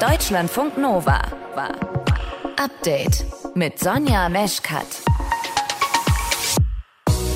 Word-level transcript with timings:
Deutschlandfunk 0.00 0.78
Nova 0.78 1.20
war 1.56 1.74
Update 2.56 3.26
mit 3.56 3.80
Sonja 3.80 4.28
Meschkat. 4.28 4.86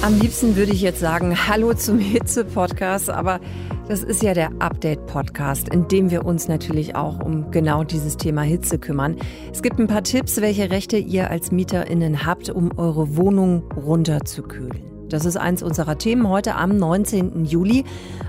Am 0.02 0.16
liebsten 0.20 0.54
würde 0.54 0.70
ich 0.70 0.80
jetzt 0.80 1.00
sagen, 1.00 1.48
hallo 1.48 1.74
zum 1.74 1.98
Hitze-Podcast, 1.98 3.10
aber 3.10 3.40
das 3.88 4.04
ist 4.04 4.22
ja 4.22 4.32
der 4.32 4.52
Update-Podcast, 4.60 5.70
in 5.70 5.88
dem 5.88 6.12
wir 6.12 6.24
uns 6.24 6.46
natürlich 6.46 6.94
auch 6.94 7.18
um 7.18 7.50
genau 7.50 7.82
dieses 7.82 8.16
Thema 8.16 8.42
Hitze 8.42 8.78
kümmern. 8.78 9.16
Es 9.52 9.62
gibt 9.62 9.80
ein 9.80 9.88
paar 9.88 10.04
Tipps, 10.04 10.40
welche 10.40 10.70
Rechte 10.70 10.98
ihr 10.98 11.30
als 11.30 11.50
MieterInnen 11.50 12.24
habt, 12.24 12.48
um 12.48 12.70
eure 12.78 13.16
Wohnung 13.16 13.64
runterzukühlen. 13.72 14.91
Das 15.12 15.26
ist 15.26 15.36
eins 15.36 15.62
unserer 15.62 15.98
Themen 15.98 16.26
heute 16.26 16.54
am 16.54 16.74
19. 16.78 17.44
Juli. 17.44 17.84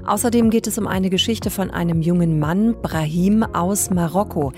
Außerdem 0.05 0.49
geht 0.49 0.67
es 0.67 0.77
um 0.77 0.85
eine 0.85 1.09
Geschichte 1.09 1.49
von 1.49 1.71
einem 1.71 2.01
jungen 2.01 2.39
Mann, 2.39 2.75
Brahim 2.81 3.43
aus 3.43 3.89
Marokko. 3.89 4.51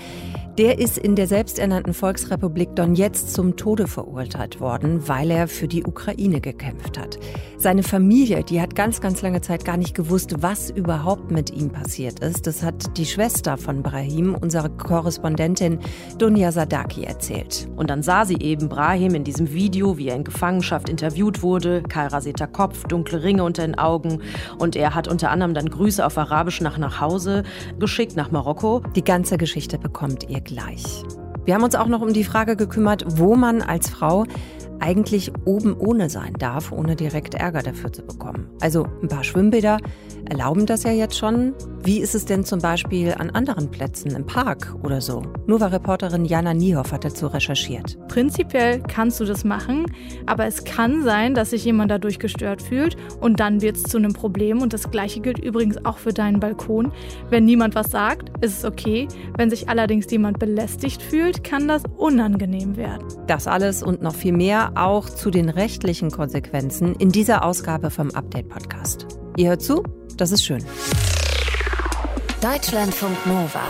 Der 0.58 0.78
ist 0.78 0.96
in 0.96 1.16
der 1.16 1.26
selbsternannten 1.26 1.92
Volksrepublik 1.92 2.74
Donetsk 2.74 3.28
zum 3.28 3.56
Tode 3.56 3.86
verurteilt 3.86 4.58
worden, 4.58 5.06
weil 5.06 5.30
er 5.30 5.48
für 5.48 5.68
die 5.68 5.84
Ukraine 5.84 6.40
gekämpft 6.40 6.98
hat. 6.98 7.18
Seine 7.58 7.82
Familie, 7.82 8.42
die 8.42 8.62
hat 8.62 8.74
ganz, 8.74 9.02
ganz 9.02 9.20
lange 9.20 9.42
Zeit 9.42 9.66
gar 9.66 9.76
nicht 9.76 9.94
gewusst, 9.94 10.36
was 10.40 10.70
überhaupt 10.70 11.30
mit 11.30 11.50
ihm 11.50 11.68
passiert 11.68 12.20
ist. 12.20 12.46
Das 12.46 12.62
hat 12.62 12.96
die 12.96 13.04
Schwester 13.04 13.58
von 13.58 13.82
Brahim, 13.82 14.34
unsere 14.34 14.70
Korrespondentin 14.70 15.78
Dunja 16.16 16.52
Sadaki, 16.52 17.04
erzählt. 17.04 17.68
Und 17.76 17.90
dann 17.90 18.02
sah 18.02 18.24
sie 18.24 18.38
eben 18.40 18.70
Brahim 18.70 19.14
in 19.14 19.24
diesem 19.24 19.52
Video, 19.52 19.98
wie 19.98 20.08
er 20.08 20.16
in 20.16 20.24
Gefangenschaft 20.24 20.88
interviewt 20.88 21.42
wurde, 21.42 21.82
kahl 21.82 22.06
rasierter 22.06 22.46
Kopf, 22.46 22.84
dunkle 22.84 23.22
Ringe 23.22 23.44
unter 23.44 23.66
den 23.66 23.78
Augen. 23.78 24.22
Und 24.58 24.74
er 24.74 24.94
hat 24.94 25.06
unter 25.06 25.30
anderem 25.30 25.52
dann 25.52 25.68
Grüße 25.68 26.04
auf 26.04 26.16
Arabisch 26.16 26.62
nach 26.62 26.78
nach 26.78 26.98
Hause 26.98 27.42
geschickt, 27.78 28.16
nach 28.16 28.30
Marokko. 28.30 28.80
Die 28.94 29.04
ganze 29.04 29.36
Geschichte 29.36 29.78
bekommt 29.78 30.30
ihr 30.30 30.45
gleich. 30.46 31.04
Wir 31.44 31.54
haben 31.54 31.62
uns 31.62 31.74
auch 31.74 31.86
noch 31.86 32.00
um 32.00 32.12
die 32.12 32.24
Frage 32.24 32.56
gekümmert, 32.56 33.04
wo 33.06 33.36
man 33.36 33.62
als 33.62 33.90
Frau 33.90 34.24
eigentlich 34.80 35.32
oben 35.44 35.76
ohne 35.76 36.10
sein 36.10 36.34
darf, 36.38 36.72
ohne 36.72 36.96
direkt 36.96 37.34
Ärger 37.34 37.62
dafür 37.62 37.92
zu 37.92 38.02
bekommen. 38.02 38.48
Also 38.60 38.86
ein 39.02 39.08
paar 39.08 39.24
Schwimmbäder 39.24 39.78
erlauben 40.28 40.66
das 40.66 40.82
ja 40.82 40.90
jetzt 40.90 41.16
schon. 41.16 41.54
Wie 41.82 42.00
ist 42.00 42.14
es 42.14 42.24
denn 42.24 42.44
zum 42.44 42.60
Beispiel 42.60 43.14
an 43.16 43.30
anderen 43.30 43.70
Plätzen, 43.70 44.10
im 44.10 44.26
Park 44.26 44.74
oder 44.82 45.00
so? 45.00 45.22
Nova-Reporterin 45.46 46.24
Jana 46.24 46.52
Niehoff 46.52 46.90
hat 46.90 47.04
dazu 47.04 47.28
recherchiert. 47.28 47.96
Prinzipiell 48.08 48.80
kannst 48.80 49.20
du 49.20 49.24
das 49.24 49.44
machen, 49.44 49.86
aber 50.26 50.46
es 50.46 50.64
kann 50.64 51.04
sein, 51.04 51.34
dass 51.34 51.50
sich 51.50 51.64
jemand 51.64 51.90
dadurch 51.90 52.18
gestört 52.18 52.60
fühlt 52.60 52.96
und 53.20 53.38
dann 53.38 53.62
wird 53.62 53.76
es 53.76 53.84
zu 53.84 53.98
einem 53.98 54.12
Problem. 54.14 54.62
Und 54.62 54.72
das 54.72 54.90
Gleiche 54.90 55.20
gilt 55.20 55.38
übrigens 55.38 55.84
auch 55.84 55.98
für 55.98 56.12
deinen 56.12 56.40
Balkon. 56.40 56.92
Wenn 57.30 57.44
niemand 57.44 57.74
was 57.76 57.90
sagt, 57.90 58.32
ist 58.44 58.58
es 58.58 58.64
okay. 58.64 59.06
Wenn 59.36 59.50
sich 59.50 59.68
allerdings 59.68 60.10
jemand 60.10 60.38
belästigt 60.38 61.02
fühlt, 61.02 61.44
kann 61.44 61.68
das 61.68 61.84
unangenehm 61.96 62.76
werden. 62.76 63.06
Das 63.28 63.46
alles 63.46 63.82
und 63.82 64.02
noch 64.02 64.14
viel 64.14 64.32
mehr 64.32 64.65
auch 64.74 65.08
zu 65.08 65.30
den 65.30 65.48
rechtlichen 65.48 66.10
Konsequenzen 66.10 66.94
in 66.96 67.10
dieser 67.10 67.44
Ausgabe 67.44 67.90
vom 67.90 68.10
Update-Podcast. 68.10 69.06
Ihr 69.36 69.50
hört 69.50 69.62
zu? 69.62 69.82
Das 70.16 70.32
ist 70.32 70.44
schön. 70.44 70.64
Deutschlandfunk 72.40 73.26
Nova. 73.26 73.62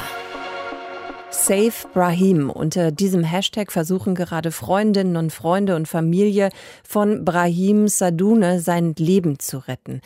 Save 1.31 1.73
Brahim. 1.93 2.51
Unter 2.51 2.91
diesem 2.91 3.23
Hashtag 3.23 3.71
versuchen 3.71 4.15
gerade 4.15 4.51
Freundinnen 4.51 5.17
und 5.17 5.33
Freunde 5.33 5.77
und 5.77 5.87
Familie 5.87 6.51
von 6.83 7.25
Brahim 7.25 7.89
Sadune 7.89 8.61
sein 8.61 8.95
Leben 8.99 9.39
zu 9.39 9.59
retten. 9.59 10.01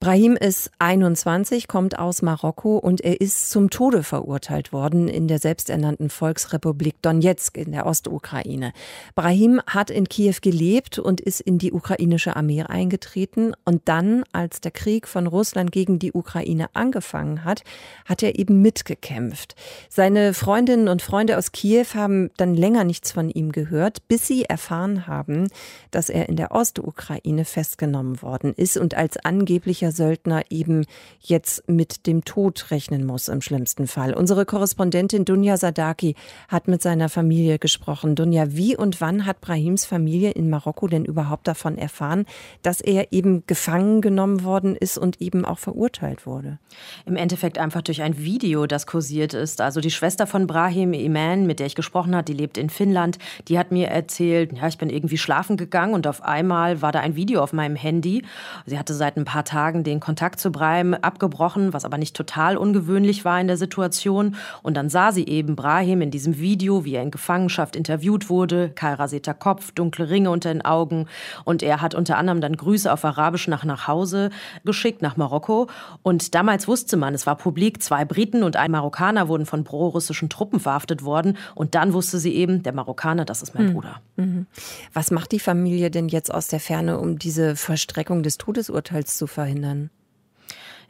Brahim 0.00 0.36
ist 0.36 0.70
21, 0.78 1.66
kommt 1.66 1.98
aus 1.98 2.22
Marokko 2.22 2.78
und 2.78 3.00
er 3.00 3.20
ist 3.20 3.50
zum 3.50 3.68
Tode 3.68 4.04
verurteilt 4.04 4.72
worden 4.72 5.08
in 5.08 5.26
der 5.26 5.40
selbsternannten 5.40 6.08
Volksrepublik 6.08 7.02
Donetsk 7.02 7.56
in 7.56 7.72
der 7.72 7.84
Ostukraine. 7.84 8.72
Brahim 9.16 9.60
hat 9.66 9.90
in 9.90 10.08
Kiew 10.08 10.36
gelebt 10.40 11.00
und 11.00 11.20
ist 11.20 11.40
in 11.40 11.58
die 11.58 11.72
ukrainische 11.72 12.36
Armee 12.36 12.62
eingetreten. 12.62 13.54
Und 13.64 13.88
dann, 13.88 14.22
als 14.30 14.60
der 14.60 14.70
Krieg 14.70 15.08
von 15.08 15.26
Russland 15.26 15.72
gegen 15.72 15.98
die 15.98 16.12
Ukraine 16.12 16.68
angefangen 16.74 17.42
hat, 17.42 17.64
hat 18.04 18.22
er 18.22 18.38
eben 18.38 18.62
mitgekämpft. 18.62 19.56
Seine 19.88 20.32
Freundinnen 20.32 20.86
und 20.86 21.02
Freunde 21.02 21.36
aus 21.36 21.50
Kiew 21.50 21.86
haben 21.94 22.30
dann 22.36 22.54
länger 22.54 22.84
nichts 22.84 23.10
von 23.10 23.30
ihm 23.30 23.50
gehört, 23.50 24.06
bis 24.06 24.28
sie 24.28 24.44
erfahren 24.44 25.08
haben, 25.08 25.48
dass 25.90 26.08
er 26.08 26.28
in 26.28 26.36
der 26.36 26.52
Ostukraine 26.52 27.44
festgenommen 27.44 28.22
worden 28.22 28.54
ist 28.54 28.76
und 28.76 28.94
als 28.94 29.16
angeblicher 29.16 29.87
mancher 29.88 29.92
Söldner 29.92 30.42
eben 30.50 30.84
jetzt 31.20 31.68
mit 31.68 32.06
dem 32.06 32.24
Tod 32.24 32.70
rechnen 32.70 33.04
muss 33.04 33.28
im 33.28 33.40
schlimmsten 33.40 33.86
Fall. 33.86 34.14
Unsere 34.14 34.44
Korrespondentin 34.44 35.24
Dunja 35.24 35.56
Sadaki 35.56 36.14
hat 36.48 36.68
mit 36.68 36.82
seiner 36.82 37.08
Familie 37.08 37.58
gesprochen. 37.58 38.14
Dunja, 38.14 38.46
wie 38.50 38.76
und 38.76 39.00
wann 39.00 39.26
hat 39.26 39.40
Brahims 39.40 39.84
Familie 39.84 40.30
in 40.30 40.50
Marokko 40.50 40.88
denn 40.88 41.04
überhaupt 41.04 41.48
davon 41.48 41.78
erfahren, 41.78 42.26
dass 42.62 42.80
er 42.80 43.12
eben 43.12 43.44
gefangen 43.46 44.00
genommen 44.00 44.44
worden 44.44 44.76
ist 44.76 44.98
und 44.98 45.20
eben 45.20 45.44
auch 45.44 45.58
verurteilt 45.58 46.26
wurde? 46.26 46.58
Im 47.06 47.16
Endeffekt 47.16 47.58
einfach 47.58 47.82
durch 47.82 48.02
ein 48.02 48.18
Video, 48.18 48.66
das 48.66 48.86
kursiert 48.86 49.34
ist. 49.34 49.60
Also 49.60 49.80
die 49.80 49.90
Schwester 49.90 50.26
von 50.26 50.46
Brahim 50.46 50.92
Iman, 50.92 51.46
mit 51.46 51.58
der 51.58 51.66
ich 51.66 51.74
gesprochen 51.74 52.14
habe, 52.14 52.24
die 52.24 52.34
lebt 52.34 52.58
in 52.58 52.70
Finnland, 52.70 53.18
die 53.48 53.58
hat 53.58 53.72
mir 53.72 53.88
erzählt, 53.88 54.52
ja, 54.52 54.68
ich 54.68 54.78
bin 54.78 54.90
irgendwie 54.90 55.18
schlafen 55.18 55.56
gegangen 55.56 55.94
und 55.94 56.06
auf 56.06 56.22
einmal 56.22 56.82
war 56.82 56.92
da 56.92 57.00
ein 57.00 57.16
Video 57.16 57.42
auf 57.42 57.52
meinem 57.52 57.76
Handy. 57.76 58.24
Sie 58.66 58.78
hatte 58.78 58.94
seit 58.94 59.16
ein 59.16 59.24
paar 59.24 59.44
Tagen 59.44 59.77
Tagen 59.78 59.84
den 59.84 60.00
Kontakt 60.00 60.40
zu 60.40 60.50
Brahim 60.50 60.94
abgebrochen, 60.94 61.72
was 61.72 61.84
aber 61.84 61.98
nicht 61.98 62.16
total 62.16 62.56
ungewöhnlich 62.56 63.24
war 63.24 63.40
in 63.40 63.46
der 63.46 63.56
Situation. 63.56 64.36
Und 64.62 64.76
dann 64.76 64.88
sah 64.88 65.12
sie 65.12 65.26
eben 65.26 65.56
Brahim 65.56 66.00
in 66.02 66.10
diesem 66.10 66.38
Video, 66.38 66.84
wie 66.84 66.94
er 66.94 67.02
in 67.02 67.10
Gefangenschaft 67.10 67.76
interviewt 67.76 68.28
wurde, 68.28 68.70
kahl 68.70 68.94
rasierter 68.94 69.34
Kopf, 69.34 69.72
dunkle 69.72 70.10
Ringe 70.10 70.30
unter 70.30 70.52
den 70.52 70.64
Augen. 70.64 71.06
Und 71.44 71.62
er 71.62 71.80
hat 71.80 71.94
unter 71.94 72.16
anderem 72.18 72.40
dann 72.40 72.56
Grüße 72.56 72.92
auf 72.92 73.04
Arabisch 73.04 73.48
nach 73.48 73.64
nach 73.64 73.86
Hause 73.86 74.30
geschickt, 74.64 75.02
nach 75.02 75.16
Marokko. 75.16 75.68
Und 76.02 76.34
damals 76.34 76.68
wusste 76.68 76.96
man, 76.96 77.14
es 77.14 77.26
war 77.26 77.36
publik, 77.36 77.82
zwei 77.82 78.04
Briten 78.04 78.42
und 78.42 78.56
ein 78.56 78.70
Marokkaner 78.70 79.28
wurden 79.28 79.46
von 79.46 79.64
pro-russischen 79.64 80.28
Truppen 80.28 80.60
verhaftet 80.60 81.02
worden. 81.04 81.36
Und 81.54 81.74
dann 81.74 81.92
wusste 81.92 82.18
sie 82.18 82.34
eben, 82.34 82.62
der 82.62 82.72
Marokkaner, 82.72 83.24
das 83.24 83.42
ist 83.42 83.54
mein 83.54 83.68
mhm. 83.68 83.72
Bruder. 83.74 84.00
Mhm. 84.16 84.46
Was 84.92 85.10
macht 85.10 85.32
die 85.32 85.40
Familie 85.40 85.90
denn 85.90 86.08
jetzt 86.08 86.32
aus 86.32 86.48
der 86.48 86.60
Ferne, 86.60 86.98
um 86.98 87.18
diese 87.18 87.56
Verstreckung 87.56 88.22
des 88.22 88.38
Todesurteils 88.38 89.16
zu 89.16 89.26
verhindern? 89.26 89.67
Ändern? 89.68 89.97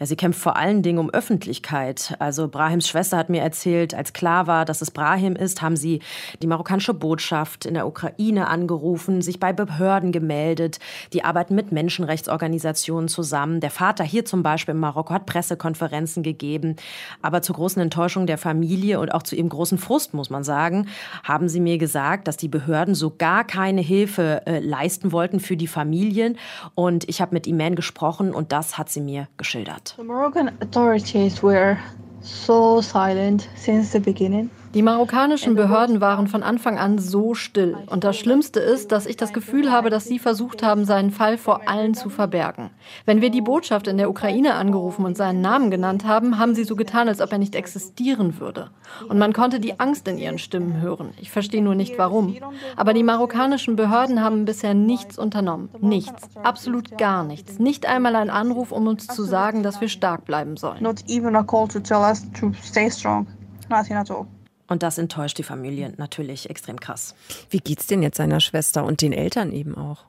Ja, 0.00 0.06
sie 0.06 0.14
kämpft 0.14 0.40
vor 0.40 0.56
allen 0.56 0.82
Dingen 0.82 0.98
um 1.00 1.10
Öffentlichkeit. 1.10 2.14
Also 2.20 2.46
Brahims 2.46 2.88
Schwester 2.88 3.16
hat 3.16 3.30
mir 3.30 3.42
erzählt, 3.42 3.94
als 3.94 4.12
klar 4.12 4.46
war, 4.46 4.64
dass 4.64 4.80
es 4.80 4.92
Brahim 4.92 5.34
ist, 5.34 5.60
haben 5.60 5.76
sie 5.76 6.00
die 6.40 6.46
marokkanische 6.46 6.94
Botschaft 6.94 7.66
in 7.66 7.74
der 7.74 7.84
Ukraine 7.84 8.46
angerufen, 8.46 9.22
sich 9.22 9.40
bei 9.40 9.52
Behörden 9.52 10.12
gemeldet. 10.12 10.78
Die 11.12 11.24
arbeiten 11.24 11.56
mit 11.56 11.72
Menschenrechtsorganisationen 11.72 13.08
zusammen. 13.08 13.58
Der 13.58 13.70
Vater 13.70 14.04
hier 14.04 14.24
zum 14.24 14.44
Beispiel 14.44 14.74
in 14.74 14.80
Marokko 14.80 15.14
hat 15.14 15.26
Pressekonferenzen 15.26 16.22
gegeben. 16.22 16.76
Aber 17.20 17.42
zur 17.42 17.56
großen 17.56 17.82
Enttäuschung 17.82 18.28
der 18.28 18.38
Familie 18.38 19.00
und 19.00 19.12
auch 19.12 19.24
zu 19.24 19.34
ihrem 19.34 19.48
großen 19.48 19.78
Frust, 19.78 20.14
muss 20.14 20.30
man 20.30 20.44
sagen, 20.44 20.86
haben 21.24 21.48
sie 21.48 21.60
mir 21.60 21.78
gesagt, 21.78 22.28
dass 22.28 22.36
die 22.36 22.48
Behörden 22.48 22.94
so 22.94 23.12
gar 23.18 23.42
keine 23.42 23.80
Hilfe 23.80 24.42
äh, 24.46 24.60
leisten 24.60 25.10
wollten 25.10 25.40
für 25.40 25.56
die 25.56 25.66
Familien. 25.66 26.38
Und 26.76 27.08
ich 27.08 27.20
habe 27.20 27.34
mit 27.34 27.48
Iman 27.48 27.74
gesprochen 27.74 28.32
und 28.32 28.52
das 28.52 28.78
hat 28.78 28.90
sie 28.90 29.00
mir 29.00 29.26
geschildert. 29.36 29.87
The 29.96 30.04
Moroccan 30.04 30.58
authorities 30.60 31.42
were 31.42 31.78
so 32.20 32.80
silent 32.80 33.48
since 33.56 33.92
the 33.92 34.00
beginning. 34.00 34.50
Die 34.74 34.82
marokkanischen 34.82 35.54
Behörden 35.54 36.02
waren 36.02 36.28
von 36.28 36.42
Anfang 36.42 36.76
an 36.76 36.98
so 36.98 37.32
still. 37.32 37.78
Und 37.86 38.04
das 38.04 38.18
Schlimmste 38.18 38.60
ist, 38.60 38.92
dass 38.92 39.06
ich 39.06 39.16
das 39.16 39.32
Gefühl 39.32 39.72
habe, 39.72 39.88
dass 39.88 40.04
sie 40.04 40.18
versucht 40.18 40.62
haben, 40.62 40.84
seinen 40.84 41.10
Fall 41.10 41.38
vor 41.38 41.66
allen 41.66 41.94
zu 41.94 42.10
verbergen. 42.10 42.68
Wenn 43.06 43.22
wir 43.22 43.30
die 43.30 43.40
Botschaft 43.40 43.88
in 43.88 43.96
der 43.96 44.10
Ukraine 44.10 44.56
angerufen 44.56 45.06
und 45.06 45.16
seinen 45.16 45.40
Namen 45.40 45.70
genannt 45.70 46.04
haben, 46.04 46.38
haben 46.38 46.54
sie 46.54 46.64
so 46.64 46.76
getan, 46.76 47.08
als 47.08 47.22
ob 47.22 47.32
er 47.32 47.38
nicht 47.38 47.54
existieren 47.54 48.40
würde. 48.40 48.68
Und 49.08 49.18
man 49.18 49.32
konnte 49.32 49.58
die 49.58 49.80
Angst 49.80 50.06
in 50.06 50.18
ihren 50.18 50.38
Stimmen 50.38 50.82
hören. 50.82 51.14
Ich 51.18 51.30
verstehe 51.30 51.62
nur 51.62 51.74
nicht 51.74 51.96
warum. 51.96 52.36
Aber 52.76 52.92
die 52.92 53.02
marokkanischen 53.02 53.74
Behörden 53.74 54.22
haben 54.22 54.44
bisher 54.44 54.74
nichts 54.74 55.18
unternommen. 55.18 55.70
Nichts. 55.80 56.28
Absolut 56.42 56.98
gar 56.98 57.24
nichts. 57.24 57.58
Nicht 57.58 57.86
einmal 57.86 58.16
ein 58.16 58.28
Anruf, 58.28 58.72
um 58.72 58.86
uns 58.86 59.06
zu 59.06 59.24
sagen, 59.24 59.62
dass 59.62 59.80
wir 59.80 59.88
stark 59.88 60.26
bleiben 60.26 60.58
sollen. 60.58 60.82
Not 60.82 61.08
even 61.08 61.34
a 61.36 61.42
call 61.42 61.68
to 61.68 61.80
tell 61.80 62.04
us 62.08 62.22
to 62.40 62.52
stay 62.62 62.90
strong. 62.90 63.26
Nothing 63.68 63.96
at 63.96 64.10
all. 64.10 64.26
Und 64.68 64.82
das 64.82 64.98
enttäuscht 64.98 65.38
die 65.38 65.42
Familie 65.42 65.94
natürlich 65.96 66.50
extrem 66.50 66.78
krass. 66.78 67.14
Wie 67.48 67.58
geht's 67.58 67.86
denn 67.86 68.02
jetzt 68.02 68.18
seiner 68.18 68.40
Schwester 68.40 68.84
und 68.84 69.00
den 69.00 69.12
Eltern 69.12 69.50
eben 69.52 69.74
auch? 69.74 70.04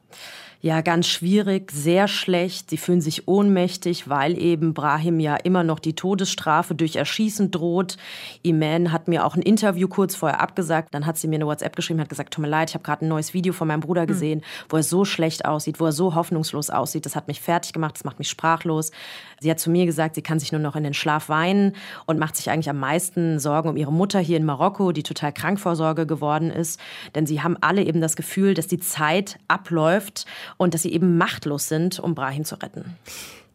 Ja, 0.61 0.81
ganz 0.81 1.07
schwierig, 1.07 1.71
sehr 1.71 2.09
schlecht. 2.09 2.69
Sie 2.69 2.75
fühlen 2.75 2.99
sich 2.99 3.29
ohnmächtig, 3.29 4.09
weil 4.09 4.37
eben 4.37 4.73
Brahim 4.73 5.21
ja 5.21 5.37
immer 5.37 5.63
noch 5.63 5.79
die 5.79 5.95
Todesstrafe 5.95 6.75
durch 6.75 6.97
Erschießen 6.97 7.49
droht. 7.49 7.95
Iman 8.43 8.91
hat 8.91 9.07
mir 9.07 9.25
auch 9.25 9.37
ein 9.37 9.41
Interview 9.41 9.87
kurz 9.87 10.15
vorher 10.15 10.41
abgesagt. 10.41 10.93
Dann 10.93 11.05
hat 11.05 11.17
sie 11.17 11.29
mir 11.29 11.35
eine 11.35 11.45
WhatsApp 11.45 11.77
geschrieben, 11.77 12.01
hat 12.01 12.09
gesagt, 12.09 12.33
tut 12.33 12.41
mir 12.41 12.49
leid, 12.49 12.71
ich 12.71 12.73
habe 12.73 12.83
gerade 12.83 13.05
ein 13.05 13.07
neues 13.07 13.33
Video 13.33 13.53
von 13.53 13.69
meinem 13.69 13.79
Bruder 13.79 14.01
hm. 14.01 14.07
gesehen, 14.07 14.39
mhm. 14.39 14.43
wo 14.67 14.75
er 14.75 14.83
so 14.83 15.05
schlecht 15.05 15.45
aussieht, 15.45 15.79
wo 15.79 15.85
er 15.85 15.93
so 15.93 16.13
hoffnungslos 16.13 16.69
aussieht. 16.69 17.05
Das 17.05 17.15
hat 17.15 17.29
mich 17.29 17.39
fertig 17.39 17.71
gemacht, 17.71 17.95
das 17.95 18.03
macht 18.03 18.19
mich 18.19 18.27
sprachlos. 18.27 18.91
Sie 19.39 19.49
hat 19.49 19.61
zu 19.61 19.69
mir 19.69 19.85
gesagt, 19.85 20.15
sie 20.15 20.21
kann 20.21 20.39
sich 20.39 20.51
nur 20.51 20.59
noch 20.59 20.75
in 20.75 20.83
den 20.83 20.93
Schlaf 20.93 21.29
weinen 21.29 21.73
und 22.05 22.19
macht 22.19 22.35
sich 22.35 22.49
eigentlich 22.49 22.69
am 22.69 22.79
meisten 22.79 23.39
Sorgen 23.39 23.69
um 23.69 23.77
ihre 23.77 23.93
Mutter 23.93 24.19
hier 24.19 24.35
in 24.35 24.43
Marokko, 24.43 24.91
die 24.91 25.03
total 25.03 25.31
Krankvorsorge 25.31 26.05
geworden 26.05 26.51
ist. 26.51 26.81
Denn 27.15 27.25
sie 27.25 27.41
haben 27.41 27.55
alle 27.61 27.83
eben 27.83 28.01
das 28.01 28.17
Gefühl, 28.17 28.55
dass 28.55 28.67
die 28.67 28.79
Zeit 28.79 29.37
abläuft 29.47 30.25
und 30.57 30.73
dass 30.73 30.83
sie 30.83 30.93
eben 30.93 31.17
machtlos 31.17 31.67
sind, 31.67 31.99
um 31.99 32.15
Brahim 32.15 32.45
zu 32.45 32.55
retten. 32.55 32.97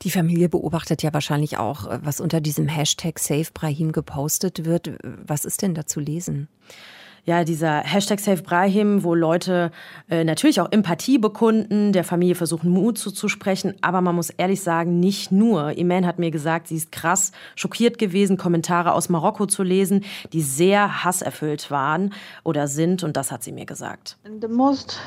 Die 0.03 0.11
Familie 0.11 0.49
beobachtet 0.49 1.03
ja 1.03 1.15
wahrscheinlich 1.15 1.57
auch, 1.57 1.87
was 2.03 2.21
unter 2.21 2.41
diesem 2.41 2.69
Hashtag 2.69 3.19
Save 3.19 3.49
Brahim 3.55 3.93
gepostet 3.93 4.65
wird. 4.65 4.91
Was 5.03 5.45
ist 5.45 5.63
denn 5.63 5.75
da 5.75 5.87
zu 5.87 6.01
lesen? 6.01 6.49
ja, 7.25 7.45
dieser 7.45 7.81
Hashtag 7.81 8.21
Save 8.21 8.43
Brahim, 8.43 9.03
wo 9.03 9.15
Leute 9.15 9.71
äh, 10.11 10.25
natürlich 10.25 10.61
auch 10.61 10.71
Empathie 10.71 11.19
bekunden, 11.19 11.93
der 11.93 12.05
Familie 12.05 12.35
versuchen, 12.35 12.71
Mut 12.71 12.99
zuzusprechen. 12.99 13.75
Aber 13.81 14.01
man 14.01 14.15
muss 14.15 14.31
ehrlich 14.31 14.61
sagen, 14.61 15.01
nicht 15.01 15.33
nur. 15.33 15.77
Iman 15.79 16.07
hat 16.07 16.19
mir 16.19 16.31
gesagt, 16.31 16.69
sie 16.69 16.77
ist 16.77 16.93
krass 16.93 17.33
schockiert 17.57 17.99
gewesen, 17.99 18.37
Kommentare 18.37 18.93
aus 18.93 19.09
Marokko 19.09 19.47
zu 19.47 19.63
lesen, 19.63 20.05
die 20.33 20.43
sehr 20.43 21.05
hasserfüllt 21.05 21.71
waren 21.71 22.13
oder 22.43 22.69
sind. 22.69 23.03
Und 23.03 23.17
das 23.17 23.33
hat 23.33 23.43
sie 23.43 23.53
mir 23.53 23.67
gesagt. 23.67 24.19
The 24.41 24.49
most 24.49 25.01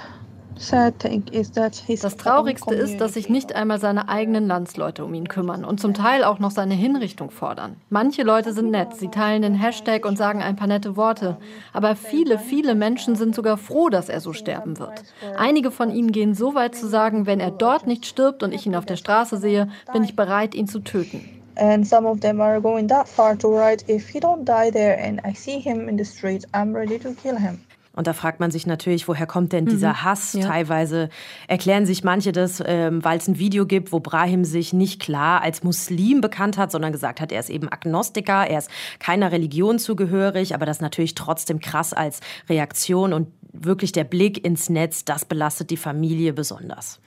das 0.57 2.18
Traurigste 2.18 2.75
ist, 2.75 3.00
dass 3.00 3.13
sich 3.13 3.30
nicht 3.30 3.56
einmal 3.56 3.80
seine 3.80 4.09
eigenen 4.09 4.48
Landsleute 4.48 5.06
um 5.06 5.13
ihn 5.13 5.27
kümmern 5.27 5.63
und 5.63 5.80
zum 5.80 5.94
Teil 5.94 6.24
auch 6.24 6.39
noch 6.39 6.51
seine 6.51 6.74
Hinrichtung 6.74 7.31
fordern. 7.31 7.77
Manche 7.89 8.24
Leute 8.24 8.54
sind 8.54 8.71
nett, 8.71 8.95
sie 8.95 9.09
teilen 9.09 9.42
den 9.42 9.56
Hashtag 9.56 10.06
und 10.06 10.18
sagen 10.18 10.42
ein 10.42 10.56
paar 10.56 10.68
nette 10.68 10.98
Worte. 10.98 11.38
Aber 11.74 11.95
viele, 11.95 12.39
viele 12.39 12.75
Menschen 12.75 13.15
sind 13.15 13.36
sogar 13.36 13.57
froh, 13.57 13.89
dass 13.89 14.09
er 14.09 14.19
so 14.19 14.33
sterben 14.33 14.80
wird. 14.80 15.04
Einige 15.38 15.71
von 15.71 15.92
ihnen 15.92 16.12
gehen 16.12 16.33
so 16.33 16.56
weit 16.56 16.75
zu 16.75 16.88
sagen, 16.88 17.25
wenn 17.25 17.39
er 17.39 17.51
dort 17.51 17.88
nicht 17.88 18.06
stirbt 18.06 18.44
und 18.44 18.53
ich 18.53 18.65
ihn 18.65 18.75
auf 18.75 18.86
der 18.86 18.98
Straße 18.98 19.38
sehe, 19.38 19.69
bin 19.94 20.03
ich 20.03 20.15
bereit, 20.15 20.56
ihn 20.56 20.68
zu 20.68 20.80
töten. 20.80 21.38
And 21.60 21.88
some 21.88 22.07
of 22.07 22.19
them 22.19 22.39
are 22.39 22.62
going 22.62 22.88
that 22.88 23.07
far 23.07 23.36
to 23.39 23.48
write, 23.50 23.83
if 23.89 24.10
he 24.10 24.19
don't 24.19 24.45
die 24.45 24.69
there 24.69 24.95
and 25.00 25.19
I 25.25 25.33
see 25.33 25.60
him 25.60 25.89
in 25.89 25.98
the 25.98 26.06
street, 26.06 26.45
I'm 26.53 26.71
ready 26.71 27.00
to 27.00 27.13
kill 27.13 27.36
him. 27.36 27.62
Und 27.98 28.06
da 28.06 28.14
fragt 28.14 28.40
man 28.40 28.52
sich 28.52 28.68
natürlich, 28.68 29.08
woher 29.08 29.26
kommt 29.26 29.54
denn 29.54 29.66
dieser 29.66 29.90
mhm. 29.90 30.04
Hass? 30.04 30.34
Ja. 30.34 30.42
Teilweise 30.48 31.10
erklären 31.48 31.88
sich 31.88 32.04
manche 32.04 32.32
das, 32.32 32.62
ähm, 32.64 33.04
weil 33.04 33.18
es 33.18 33.28
ein 33.28 33.40
Video 33.40 33.66
gibt, 33.66 33.92
wo 33.92 34.00
Brahim 34.00 34.46
sich 34.46 34.72
nicht 34.72 35.02
klar 35.02 35.42
als 35.42 35.64
Muslim 35.64 36.22
bekannt 36.22 36.60
hat, 36.60 36.72
sondern 36.72 36.92
gesagt 36.92 37.20
hat, 37.20 37.32
er 37.32 37.40
ist 37.40 37.50
eben 37.50 37.70
Agnostiker, 37.72 38.46
er 38.46 38.60
ist 38.60 38.70
keiner 39.00 39.32
Religion 39.32 39.80
zugehörig, 39.80 40.54
aber 40.54 40.68
das 40.68 40.80
natürlich 40.80 41.16
trotzdem 41.16 41.60
krass 41.60 41.92
als 41.92 42.20
Reaktion 42.48 43.14
und 43.14 43.30
wirklich 43.52 43.94
der 43.94 44.04
Blick 44.04 44.46
ins 44.46 44.70
Netz, 44.70 45.04
das 45.04 45.26
belastet 45.26 45.72
die 45.72 45.78
Familie 45.78 46.34
besonders. 46.34 47.00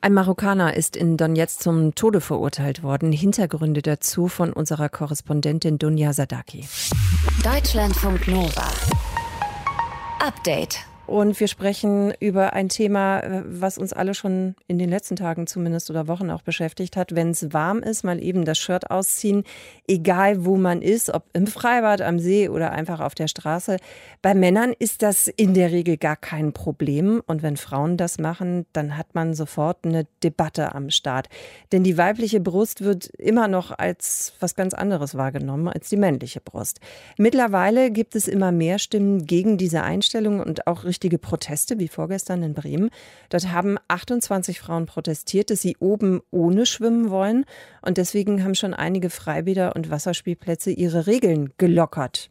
Ein 0.00 0.14
Marokkaner 0.14 0.74
ist 0.74 0.96
in 0.96 1.16
Donetsk 1.16 1.60
zum 1.60 1.94
Tode 1.94 2.20
verurteilt 2.20 2.82
worden. 2.82 3.12
Hintergründe 3.12 3.82
dazu 3.82 4.26
von 4.26 4.52
unserer 4.52 4.88
Korrespondentin 4.88 5.78
Dunja 5.78 6.12
Sadaki. 6.12 6.64
Deutschlandfunk 7.44 8.26
Nova. 8.26 8.68
Update. 10.22 10.91
Und 11.06 11.40
wir 11.40 11.48
sprechen 11.48 12.14
über 12.20 12.52
ein 12.52 12.68
Thema, 12.68 13.20
äh, 13.20 13.42
was 13.44 13.76
uns 13.76 13.92
alle 13.92 14.14
schon 14.14 14.54
in 14.68 14.78
den 14.78 14.88
letzten 14.88 15.16
Tagen 15.16 15.46
zumindest 15.46 15.90
oder 15.90 16.06
Wochen 16.06 16.30
auch 16.30 16.42
beschäftigt 16.42 16.96
hat. 16.96 17.14
Wenn 17.14 17.30
es 17.30 17.52
warm 17.52 17.80
ist, 17.80 18.04
mal 18.04 18.22
eben 18.22 18.44
das 18.44 18.58
Shirt 18.58 18.90
ausziehen, 18.90 19.42
egal 19.88 20.44
wo 20.44 20.56
man 20.56 20.80
ist, 20.80 21.12
ob 21.12 21.24
im 21.32 21.48
Freibad, 21.48 22.02
am 22.02 22.20
See 22.20 22.48
oder 22.48 22.70
einfach 22.70 23.00
auf 23.00 23.16
der 23.16 23.26
Straße. 23.26 23.78
Bei 24.22 24.34
Männern 24.34 24.72
ist 24.78 25.02
das 25.02 25.26
in 25.26 25.54
der 25.54 25.72
Regel 25.72 25.96
gar 25.96 26.16
kein 26.16 26.52
Problem. 26.52 27.20
Und 27.26 27.42
wenn 27.42 27.56
Frauen 27.56 27.96
das 27.96 28.18
machen, 28.18 28.66
dann 28.72 28.96
hat 28.96 29.14
man 29.14 29.34
sofort 29.34 29.84
eine 29.84 30.06
Debatte 30.22 30.72
am 30.72 30.90
Start. 30.90 31.28
Denn 31.72 31.82
die 31.82 31.98
weibliche 31.98 32.38
Brust 32.38 32.82
wird 32.84 33.06
immer 33.18 33.48
noch 33.48 33.76
als 33.76 34.34
was 34.38 34.54
ganz 34.54 34.72
anderes 34.72 35.16
wahrgenommen 35.16 35.68
als 35.68 35.88
die 35.88 35.96
männliche 35.96 36.40
Brust. 36.40 36.78
Mittlerweile 37.18 37.90
gibt 37.90 38.14
es 38.14 38.28
immer 38.28 38.52
mehr 38.52 38.78
Stimmen 38.78 39.26
gegen 39.26 39.58
diese 39.58 39.82
Einstellung 39.82 40.38
und 40.38 40.66
auch 40.68 40.84
richtige 40.92 41.16
Proteste, 41.16 41.78
wie 41.78 41.88
vorgestern 41.88 42.42
in 42.42 42.52
Bremen. 42.52 42.90
Dort 43.30 43.50
haben 43.50 43.78
28 43.88 44.60
Frauen 44.60 44.84
protestiert, 44.84 45.48
dass 45.48 45.62
sie 45.62 45.78
oben 45.80 46.20
ohne 46.30 46.66
schwimmen 46.66 47.08
wollen. 47.08 47.46
Und 47.80 47.96
deswegen 47.96 48.44
haben 48.44 48.54
schon 48.54 48.74
einige 48.74 49.08
Freibäder 49.08 49.74
und 49.74 49.88
Wasserspielplätze 49.88 50.70
ihre 50.70 51.06
Regeln 51.06 51.54
gelockert. 51.56 52.28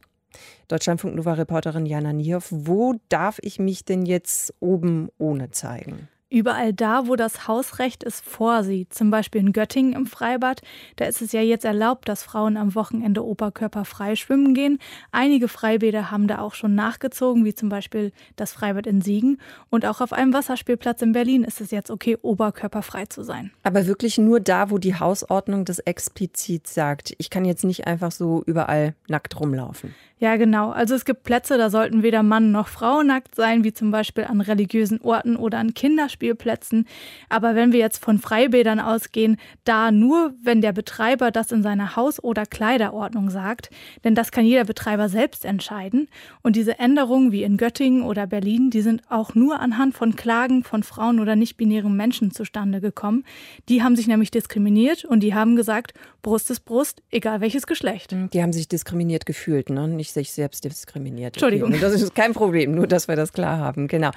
Deutschlandfunk 0.68 1.16
Nova 1.16 1.34
Reporterin 1.34 1.88
Jana 1.88 2.13
Niehoff, 2.13 2.50
wo 2.52 2.94
darf 3.10 3.40
ich 3.42 3.58
mich 3.58 3.84
denn 3.84 4.06
jetzt 4.06 4.54
oben 4.60 5.10
ohne 5.18 5.50
zeigen? 5.50 6.08
Überall 6.31 6.72
da, 6.72 7.07
wo 7.07 7.18
das 7.18 7.50
Hausrecht 7.50 8.06
es 8.06 8.22
vorsieht, 8.22 8.94
zum 8.94 9.12
Beispiel 9.12 9.42
in 9.42 9.51
Göttingen 9.51 9.92
im 9.92 10.06
Freibad, 10.06 10.62
da 10.95 11.04
ist 11.04 11.22
es 11.22 11.33
ja 11.33 11.42
jetzt 11.42 11.66
erlaubt, 11.66 12.07
dass 12.07 12.24
Frauen 12.24 12.56
am 12.56 12.74
Wochenende 12.74 13.25
oberkörperfrei 13.25 14.16
schwimmen 14.16 14.54
gehen. 14.54 14.80
Einige 15.12 15.50
Freibäder 15.50 16.10
haben 16.10 16.30
da 16.30 16.39
auch 16.39 16.54
schon 16.54 16.74
nachgezogen, 16.74 17.44
wie 17.44 17.54
zum 17.54 17.68
Beispiel 17.68 18.13
das 18.38 18.54
Freibad 18.54 18.88
in 18.88 19.01
Siegen. 19.01 19.42
Und 19.69 19.86
auch 19.86 20.00
auf 20.00 20.13
einem 20.13 20.31
Wasserspielplatz 20.31 21.01
in 21.01 21.12
Berlin 21.12 21.44
ist 21.44 21.60
es 21.60 21.69
jetzt 21.69 21.92
okay, 21.92 22.18
oberkörperfrei 22.22 23.07
zu 23.07 23.24
sein. 23.24 23.51
Aber 23.63 23.86
wirklich 23.86 24.18
nur 24.18 24.39
da, 24.39 24.72
wo 24.72 24.77
die 24.77 24.95
Hausordnung 24.95 25.66
das 25.66 25.80
explizit 25.80 26.66
sagt. 26.66 27.13
Ich 27.18 27.30
kann 27.30 27.44
jetzt 27.44 27.66
nicht 27.66 27.88
einfach 27.88 28.13
so 28.13 28.42
überall 28.45 28.95
nackt 29.10 29.38
rumlaufen. 29.38 29.94
Ja, 30.21 30.35
genau. 30.35 30.69
Also 30.69 30.94
es 30.94 31.03
gibt 31.03 31.23
Plätze, 31.23 31.57
da 31.57 31.71
sollten 31.71 32.03
weder 32.03 32.21
Mann 32.21 32.51
noch 32.51 32.68
Frau 32.68 33.01
nackt 33.01 33.33
sein, 33.33 33.63
wie 33.63 33.73
zum 33.73 33.89
Beispiel 33.89 34.25
an 34.25 34.39
religiösen 34.39 35.01
Orten 35.01 35.35
oder 35.35 35.57
an 35.57 35.73
Kinderspielplätzen. 35.73 36.85
Aber 37.27 37.56
wenn 37.56 37.71
wir 37.71 37.79
jetzt 37.79 37.97
von 37.97 38.19
Freibädern 38.19 38.79
ausgehen, 38.79 39.38
da 39.63 39.89
nur, 39.89 40.35
wenn 40.44 40.62
der 40.62 40.73
Betreiber 40.73 41.31
das 41.31 41.51
in 41.51 41.63
seiner 41.63 41.95
Haus- 41.95 42.23
oder 42.23 42.45
Kleiderordnung 42.45 43.31
sagt. 43.31 43.71
Denn 44.03 44.13
das 44.13 44.31
kann 44.31 44.45
jeder 44.45 44.65
Betreiber 44.65 45.09
selbst 45.09 45.44
entscheiden. 45.44 46.07
Und 46.44 46.56
diese 46.56 46.77
Änderungen 46.77 47.31
wie 47.31 47.41
in 47.41 47.57
Göttingen 47.57 48.03
oder 48.03 48.27
Berlin, 48.27 48.69
die 48.69 48.81
sind 48.81 49.01
auch 49.09 49.33
nur 49.33 49.59
anhand 49.59 49.95
von 49.95 50.15
Klagen 50.15 50.63
von 50.63 50.83
Frauen 50.83 51.19
oder 51.19 51.35
nicht-binären 51.35 51.97
Menschen 51.97 52.29
zustande 52.29 52.79
gekommen. 52.79 53.24
Die 53.69 53.81
haben 53.81 53.95
sich 53.95 54.06
nämlich 54.06 54.29
diskriminiert 54.29 55.03
und 55.03 55.21
die 55.21 55.33
haben 55.33 55.56
gesagt, 55.56 55.95
Brust 56.21 56.51
ist 56.51 56.59
Brust, 56.59 57.01
egal 57.09 57.41
welches 57.41 57.65
Geschlecht. 57.65 58.15
Die 58.31 58.44
haben 58.44 58.53
sich 58.53 58.67
diskriminiert 58.67 59.25
gefühlt, 59.25 59.71
ne? 59.71 59.88
Nicht 59.88 60.11
sich 60.13 60.31
selbst 60.31 60.63
diskriminiert. 60.63 61.36
Entschuldigung. 61.36 61.80
Das 61.80 61.94
ist 61.94 62.16
kein 62.16 62.34
Problem, 62.34 62.74
nur 62.74 62.88
dass 62.88 63.08
wir 63.08 63.16
das 63.16 63.34
klar 63.34 63.58
haben. 63.58 63.88
Genau. 63.88 64.12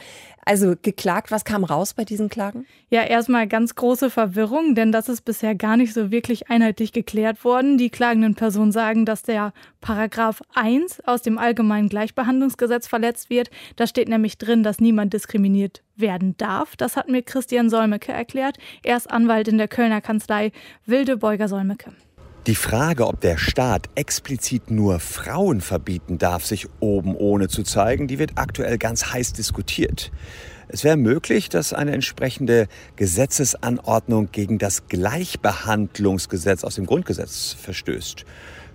Also 0.44 0.74
geklagt, 0.80 1.30
was 1.30 1.44
kam 1.44 1.64
raus 1.64 1.94
bei 1.94 2.04
diesen 2.04 2.28
Klagen? 2.28 2.66
Ja, 2.90 3.02
erstmal 3.02 3.46
ganz 3.48 3.74
große 3.74 4.10
Verwirrung, 4.10 4.74
denn 4.74 4.92
das 4.92 5.08
ist 5.08 5.22
bisher 5.22 5.54
gar 5.54 5.76
nicht 5.76 5.94
so 5.94 6.10
wirklich 6.10 6.50
einheitlich 6.50 6.92
geklärt 6.92 7.44
worden. 7.44 7.78
Die 7.78 7.90
klagenden 7.90 8.34
Personen 8.34 8.72
sagen, 8.72 9.06
dass 9.06 9.22
der 9.22 9.52
Paragraph 9.80 10.42
1 10.54 11.00
aus 11.06 11.22
dem 11.22 11.38
Allgemeinen 11.38 11.88
Gleichbehandlungsgesetz 11.88 12.86
verletzt 12.86 13.30
wird. 13.30 13.50
Da 13.76 13.86
steht 13.86 14.08
nämlich 14.08 14.36
drin, 14.36 14.62
dass 14.62 14.80
niemand 14.80 15.14
diskriminiert 15.14 15.82
werden 15.96 16.36
darf. 16.36 16.76
Das 16.76 16.96
hat 16.96 17.08
mir 17.08 17.22
Christian 17.22 17.70
Solmecke 17.70 18.12
erklärt. 18.12 18.58
Er 18.82 18.96
ist 18.96 19.10
Anwalt 19.10 19.48
in 19.48 19.58
der 19.58 19.68
Kölner 19.68 20.00
Kanzlei 20.00 20.52
Wilde 20.84 21.16
Beuger 21.16 21.48
Solmecke. 21.48 21.92
Die 22.46 22.54
Frage, 22.54 23.06
ob 23.06 23.22
der 23.22 23.38
Staat 23.38 23.88
explizit 23.94 24.70
nur 24.70 25.00
Frauen 25.00 25.62
verbieten 25.62 26.18
darf, 26.18 26.44
sich 26.44 26.66
oben 26.78 27.16
ohne 27.16 27.48
zu 27.48 27.62
zeigen, 27.62 28.06
die 28.06 28.18
wird 28.18 28.32
aktuell 28.34 28.76
ganz 28.76 29.14
heiß 29.14 29.32
diskutiert. 29.32 30.12
Es 30.68 30.84
wäre 30.84 30.98
möglich, 30.98 31.48
dass 31.48 31.72
eine 31.72 31.92
entsprechende 31.92 32.68
Gesetzesanordnung 32.96 34.28
gegen 34.30 34.58
das 34.58 34.88
Gleichbehandlungsgesetz 34.88 36.64
aus 36.64 36.74
dem 36.74 36.84
Grundgesetz 36.84 37.56
verstößt. 37.58 38.26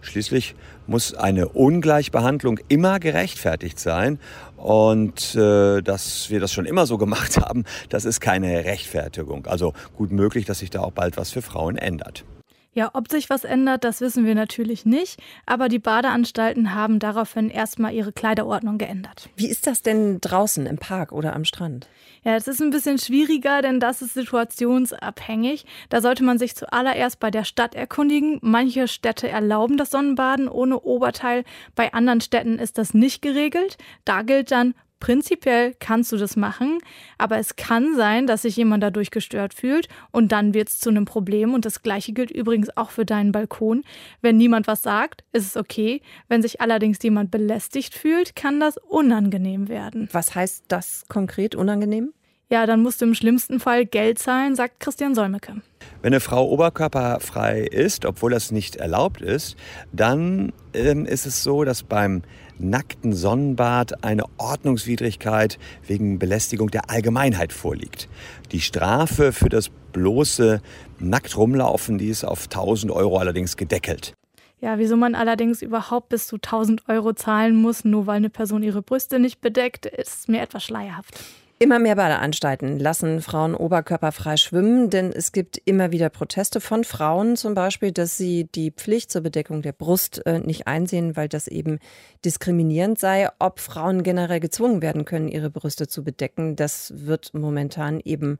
Schließlich 0.01 0.55
muss 0.87 1.13
eine 1.13 1.49
Ungleichbehandlung 1.49 2.59
immer 2.69 2.99
gerechtfertigt 2.99 3.79
sein. 3.79 4.17
Und 4.57 5.35
äh, 5.35 5.81
dass 5.83 6.31
wir 6.31 6.39
das 6.39 6.53
schon 6.53 6.65
immer 6.65 6.87
so 6.87 6.97
gemacht 6.97 7.37
haben, 7.41 7.65
das 7.89 8.05
ist 8.05 8.19
keine 8.19 8.65
Rechtfertigung. 8.65 9.45
Also 9.45 9.73
gut 9.95 10.11
möglich, 10.11 10.45
dass 10.45 10.59
sich 10.59 10.71
da 10.71 10.79
auch 10.79 10.91
bald 10.91 11.17
was 11.17 11.29
für 11.29 11.43
Frauen 11.43 11.77
ändert. 11.77 12.25
Ja, 12.71 12.91
ob 12.93 13.09
sich 13.09 13.31
was 13.31 13.45
ändert, 13.45 13.83
das 13.83 13.99
wissen 13.99 14.25
wir 14.25 14.35
natürlich 14.35 14.85
nicht, 14.85 15.19
aber 15.47 15.69
die 15.69 15.79
Badeanstalten 15.79 16.75
haben 16.75 16.99
daraufhin 16.99 17.49
erstmal 17.49 17.93
ihre 17.93 18.11
Kleiderordnung 18.11 18.77
geändert. 18.77 19.27
Wie 19.35 19.47
ist 19.47 19.65
das 19.65 19.81
denn 19.81 20.21
draußen 20.21 20.67
im 20.67 20.77
Park 20.77 21.11
oder 21.11 21.35
am 21.35 21.45
Strand? 21.45 21.87
Ja, 22.23 22.35
es 22.35 22.47
ist 22.47 22.61
ein 22.61 22.69
bisschen 22.69 22.99
schwieriger, 22.99 23.61
denn 23.63 23.79
das 23.79 24.03
ist 24.03 24.13
situationsabhängig. 24.13 25.65
Da 25.89 26.01
sollte 26.01 26.23
man 26.23 26.37
sich 26.37 26.55
zuallererst 26.55 27.19
bei 27.19 27.31
der 27.31 27.43
Stadt 27.43 27.73
erkundigen. 27.73 28.37
Manche 28.41 28.87
Städte 28.87 29.29
erlauben 29.29 29.77
das 29.77 29.89
Sonnenbaden 29.89 30.47
ohne 30.47 30.79
Oberteil, 30.79 31.45
bei 31.75 31.93
anderen 31.93 32.21
Städten 32.21 32.59
ist 32.59 32.77
das 32.77 32.93
nicht 32.93 33.21
geregelt. 33.21 33.77
Da 34.05 34.21
gilt 34.21 34.51
dann 34.51 34.75
Prinzipiell 34.99 35.75
kannst 35.79 36.11
du 36.11 36.17
das 36.17 36.35
machen, 36.35 36.79
aber 37.17 37.37
es 37.37 37.55
kann 37.55 37.95
sein, 37.95 38.27
dass 38.27 38.41
sich 38.41 38.57
jemand 38.57 38.83
dadurch 38.83 39.11
gestört 39.11 39.53
fühlt 39.53 39.87
und 40.11 40.31
dann 40.31 40.53
wird 40.53 40.69
es 40.69 40.79
zu 40.79 40.89
einem 40.89 41.05
Problem. 41.05 41.53
Und 41.53 41.65
das 41.65 41.81
gleiche 41.81 42.11
gilt 42.11 42.31
übrigens 42.31 42.75
auch 42.75 42.91
für 42.91 43.05
deinen 43.05 43.31
Balkon. 43.31 43.83
Wenn 44.21 44.37
niemand 44.37 44.67
was 44.67 44.81
sagt, 44.81 45.23
ist 45.31 45.45
es 45.45 45.57
okay. 45.57 46.01
Wenn 46.27 46.41
sich 46.41 46.59
allerdings 46.59 46.97
jemand 47.01 47.31
belästigt 47.31 47.95
fühlt, 47.95 48.35
kann 48.35 48.59
das 48.59 48.77
unangenehm 48.77 49.69
werden. 49.69 50.09
Was 50.11 50.35
heißt 50.35 50.65
das 50.67 51.05
konkret 51.07 51.55
unangenehm? 51.55 52.13
Ja, 52.51 52.65
dann 52.65 52.81
musst 52.81 52.99
du 52.99 53.05
im 53.05 53.13
schlimmsten 53.13 53.59
Fall 53.59 53.85
Geld 53.85 54.17
zahlen, 54.17 54.55
sagt 54.55 54.79
Christian 54.79 55.13
Solmecke. 55.13 55.61
Wenn 56.01 56.13
eine 56.13 56.19
Frau 56.19 56.49
oberkörperfrei 56.49 57.59
ist, 57.61 58.05
obwohl 58.05 58.31
das 58.31 58.51
nicht 58.51 58.77
erlaubt 58.77 59.21
ist, 59.21 59.55
dann 59.91 60.51
ähm, 60.73 61.05
ist 61.05 61.27
es 61.27 61.43
so, 61.43 61.63
dass 61.63 61.83
beim 61.83 62.23
nackten 62.59 63.13
Sonnenbad 63.13 64.03
eine 64.03 64.23
Ordnungswidrigkeit 64.37 65.57
wegen 65.87 66.19
Belästigung 66.19 66.69
der 66.69 66.89
Allgemeinheit 66.89 67.53
vorliegt. 67.53 68.07
Die 68.51 68.61
Strafe 68.61 69.31
für 69.31 69.49
das 69.49 69.69
bloße 69.69 70.61
nackt 70.99 71.35
rumlaufen, 71.37 71.97
die 71.97 72.09
ist 72.09 72.23
auf 72.23 72.45
1000 72.45 72.91
Euro 72.91 73.17
allerdings 73.17 73.57
gedeckelt. 73.57 74.13
Ja, 74.61 74.77
wieso 74.77 74.97
man 74.97 75.15
allerdings 75.15 75.61
überhaupt 75.61 76.09
bis 76.09 76.27
zu 76.27 76.35
1000 76.35 76.89
Euro 76.89 77.13
zahlen 77.13 77.55
muss, 77.55 77.85
nur 77.85 78.07
weil 78.07 78.17
eine 78.17 78.29
Person 78.29 78.61
ihre 78.61 78.81
Brüste 78.81 79.17
nicht 79.17 79.39
bedeckt, 79.39 79.85
ist 79.85 80.27
mir 80.27 80.41
etwas 80.41 80.65
schleierhaft. 80.65 81.17
Immer 81.61 81.79
mehr 81.79 81.97
Badeanstalten 81.97 82.79
lassen 82.79 83.21
Frauen 83.21 83.53
oberkörperfrei 83.53 84.37
schwimmen, 84.37 84.89
denn 84.89 85.11
es 85.11 85.33
gibt 85.33 85.61
immer 85.65 85.91
wieder 85.91 86.07
Proteste 86.07 86.61
von 86.61 86.85
Frauen 86.85 87.35
zum 87.35 87.53
Beispiel, 87.53 87.91
dass 87.91 88.15
sie 88.15 88.45
die 88.45 88.71
Pflicht 88.71 89.11
zur 89.11 89.23
Bedeckung 89.23 89.61
der 89.61 89.73
Brust 89.73 90.25
äh, 90.25 90.39
nicht 90.39 90.67
einsehen, 90.67 91.17
weil 91.17 91.27
das 91.27 91.49
eben 91.49 91.79
diskriminierend 92.23 92.97
sei. 92.97 93.27
Ob 93.39 93.59
Frauen 93.59 94.03
generell 94.03 94.39
gezwungen 94.39 94.81
werden 94.81 95.03
können, 95.03 95.27
ihre 95.27 95.49
Brüste 95.49 95.89
zu 95.89 96.01
bedecken, 96.01 96.55
das 96.55 96.93
wird 96.95 97.33
momentan 97.33 97.99
eben 98.05 98.39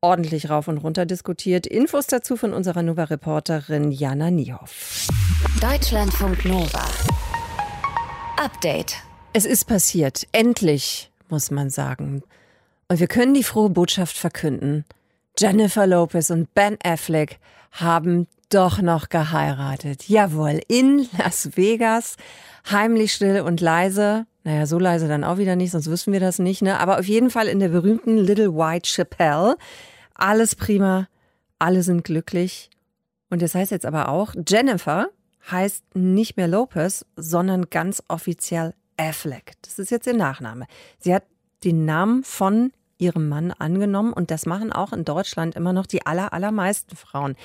ordentlich 0.00 0.48
rauf 0.48 0.68
und 0.68 0.78
runter 0.78 1.06
diskutiert. 1.06 1.66
Infos 1.66 2.06
dazu 2.06 2.36
von 2.36 2.52
unserer 2.52 2.84
Nova-Reporterin 2.84 3.90
Jana 3.90 4.30
Niehoff. 4.30 5.08
Deutschlandfunk 5.60 6.44
Nova. 6.44 6.86
Update. 8.36 8.94
Es 9.32 9.44
ist 9.44 9.64
passiert. 9.64 10.28
Endlich, 10.30 11.10
muss 11.28 11.50
man 11.50 11.68
sagen. 11.68 12.22
Und 12.90 12.98
wir 12.98 13.06
können 13.06 13.34
die 13.34 13.44
frohe 13.44 13.70
Botschaft 13.70 14.18
verkünden. 14.18 14.84
Jennifer 15.38 15.86
Lopez 15.86 16.28
und 16.30 16.52
Ben 16.54 16.76
Affleck 16.82 17.38
haben 17.70 18.26
doch 18.48 18.82
noch 18.82 19.10
geheiratet. 19.10 20.08
Jawohl, 20.08 20.60
in 20.66 21.08
Las 21.16 21.56
Vegas. 21.56 22.16
Heimlich 22.68 23.14
still 23.14 23.42
und 23.42 23.60
leise. 23.60 24.26
Naja, 24.42 24.66
so 24.66 24.80
leise 24.80 25.06
dann 25.06 25.22
auch 25.22 25.38
wieder 25.38 25.54
nicht, 25.54 25.70
sonst 25.70 25.88
wüssten 25.88 26.12
wir 26.12 26.18
das 26.18 26.40
nicht, 26.40 26.62
ne? 26.62 26.80
Aber 26.80 26.98
auf 26.98 27.06
jeden 27.06 27.30
Fall 27.30 27.46
in 27.46 27.60
der 27.60 27.68
berühmten 27.68 28.16
Little 28.16 28.56
White 28.56 28.88
Chapelle. 28.88 29.56
Alles 30.14 30.56
prima. 30.56 31.06
Alle 31.60 31.84
sind 31.84 32.02
glücklich. 32.02 32.70
Und 33.28 33.40
das 33.40 33.54
heißt 33.54 33.70
jetzt 33.70 33.86
aber 33.86 34.08
auch, 34.08 34.34
Jennifer 34.48 35.10
heißt 35.48 35.94
nicht 35.94 36.36
mehr 36.36 36.48
Lopez, 36.48 37.06
sondern 37.14 37.70
ganz 37.70 38.02
offiziell 38.08 38.74
Affleck. 38.96 39.52
Das 39.62 39.78
ist 39.78 39.92
jetzt 39.92 40.08
ihr 40.08 40.14
Nachname. 40.14 40.66
Sie 40.98 41.14
hat 41.14 41.22
den 41.62 41.84
Namen 41.84 42.24
von 42.24 42.72
ihrem 43.00 43.28
Mann 43.28 43.52
angenommen 43.52 44.12
und 44.12 44.30
das 44.30 44.46
machen 44.46 44.72
auch 44.72 44.92
in 44.92 45.04
Deutschland 45.04 45.54
immer 45.54 45.72
noch 45.72 45.86
die 45.86 46.06
aller, 46.06 46.32
allermeisten 46.32 46.96
Frauen. 46.96 47.36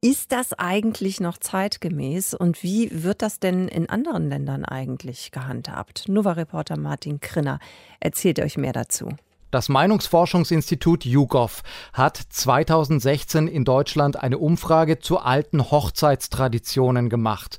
Ist 0.00 0.30
das 0.30 0.52
eigentlich 0.52 1.18
noch 1.18 1.38
zeitgemäß 1.38 2.34
und 2.34 2.62
wie 2.62 3.02
wird 3.02 3.20
das 3.20 3.40
denn 3.40 3.66
in 3.66 3.88
anderen 3.88 4.28
Ländern 4.28 4.64
eigentlich 4.64 5.32
gehandhabt? 5.32 6.04
Nova-Reporter 6.08 6.78
Martin 6.78 7.20
Krinner 7.20 7.58
erzählt 7.98 8.38
euch 8.38 8.56
mehr 8.56 8.72
dazu. 8.72 9.08
Das 9.50 9.70
Meinungsforschungsinstitut 9.70 11.06
YouGov 11.06 11.62
hat 11.94 12.18
2016 12.18 13.48
in 13.48 13.64
Deutschland 13.64 14.22
eine 14.22 14.36
Umfrage 14.36 14.98
zu 14.98 15.18
alten 15.18 15.70
Hochzeitstraditionen 15.70 17.08
gemacht. 17.08 17.58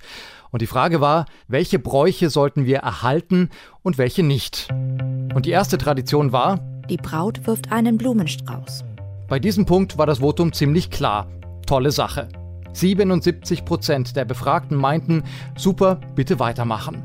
Und 0.51 0.61
die 0.61 0.67
Frage 0.67 1.01
war, 1.01 1.25
welche 1.47 1.79
Bräuche 1.79 2.29
sollten 2.29 2.65
wir 2.65 2.77
erhalten 2.77 3.49
und 3.81 3.97
welche 3.97 4.21
nicht? 4.21 4.69
Und 4.71 5.45
die 5.45 5.51
erste 5.51 5.77
Tradition 5.79 6.31
war, 6.31 6.59
die 6.89 6.97
Braut 6.97 7.45
wirft 7.45 7.71
einen 7.71 7.97
Blumenstrauß. 7.97 8.83
Bei 9.27 9.39
diesem 9.39 9.65
Punkt 9.65 9.97
war 9.97 10.07
das 10.07 10.19
Votum 10.19 10.53
ziemlich 10.53 10.89
klar. 10.89 11.27
Tolle 11.65 11.91
Sache. 11.91 12.27
77 12.73 13.63
Prozent 13.63 14.15
der 14.15 14.25
Befragten 14.25 14.75
meinten, 14.75 15.23
super, 15.55 15.99
bitte 16.15 16.39
weitermachen. 16.39 17.03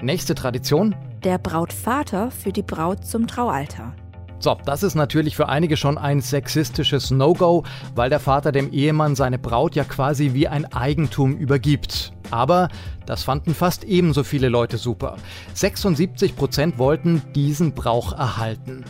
Nächste 0.00 0.34
Tradition? 0.34 0.94
Der 1.24 1.38
Brautvater 1.38 2.30
für 2.30 2.52
die 2.52 2.62
Braut 2.62 3.04
zum 3.04 3.26
Traualter. 3.26 3.92
So, 4.38 4.58
das 4.66 4.82
ist 4.82 4.94
natürlich 4.94 5.36
für 5.36 5.48
einige 5.48 5.76
schon 5.76 5.96
ein 5.96 6.20
sexistisches 6.20 7.10
No-Go, 7.10 7.64
weil 7.94 8.10
der 8.10 8.20
Vater 8.20 8.52
dem 8.52 8.72
Ehemann 8.72 9.14
seine 9.16 9.38
Braut 9.38 9.74
ja 9.74 9.84
quasi 9.84 10.34
wie 10.34 10.48
ein 10.48 10.70
Eigentum 10.72 11.36
übergibt. 11.36 12.12
Aber 12.30 12.68
das 13.06 13.22
fanden 13.22 13.54
fast 13.54 13.84
ebenso 13.84 14.22
viele 14.22 14.48
Leute 14.48 14.76
super. 14.76 15.16
76 15.54 16.36
Prozent 16.36 16.78
wollten 16.78 17.22
diesen 17.34 17.72
Brauch 17.72 18.12
erhalten. 18.12 18.84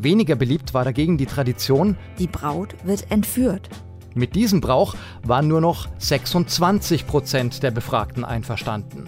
Weniger 0.00 0.36
beliebt 0.36 0.74
war 0.74 0.84
dagegen 0.84 1.18
die 1.18 1.26
Tradition, 1.26 1.96
die 2.20 2.28
Braut 2.28 2.76
wird 2.84 3.10
entführt. 3.10 3.68
Mit 4.14 4.36
diesem 4.36 4.60
Brauch 4.60 4.94
waren 5.24 5.48
nur 5.48 5.60
noch 5.60 5.88
26 5.98 7.08
Prozent 7.08 7.64
der 7.64 7.72
Befragten 7.72 8.24
einverstanden. 8.24 9.04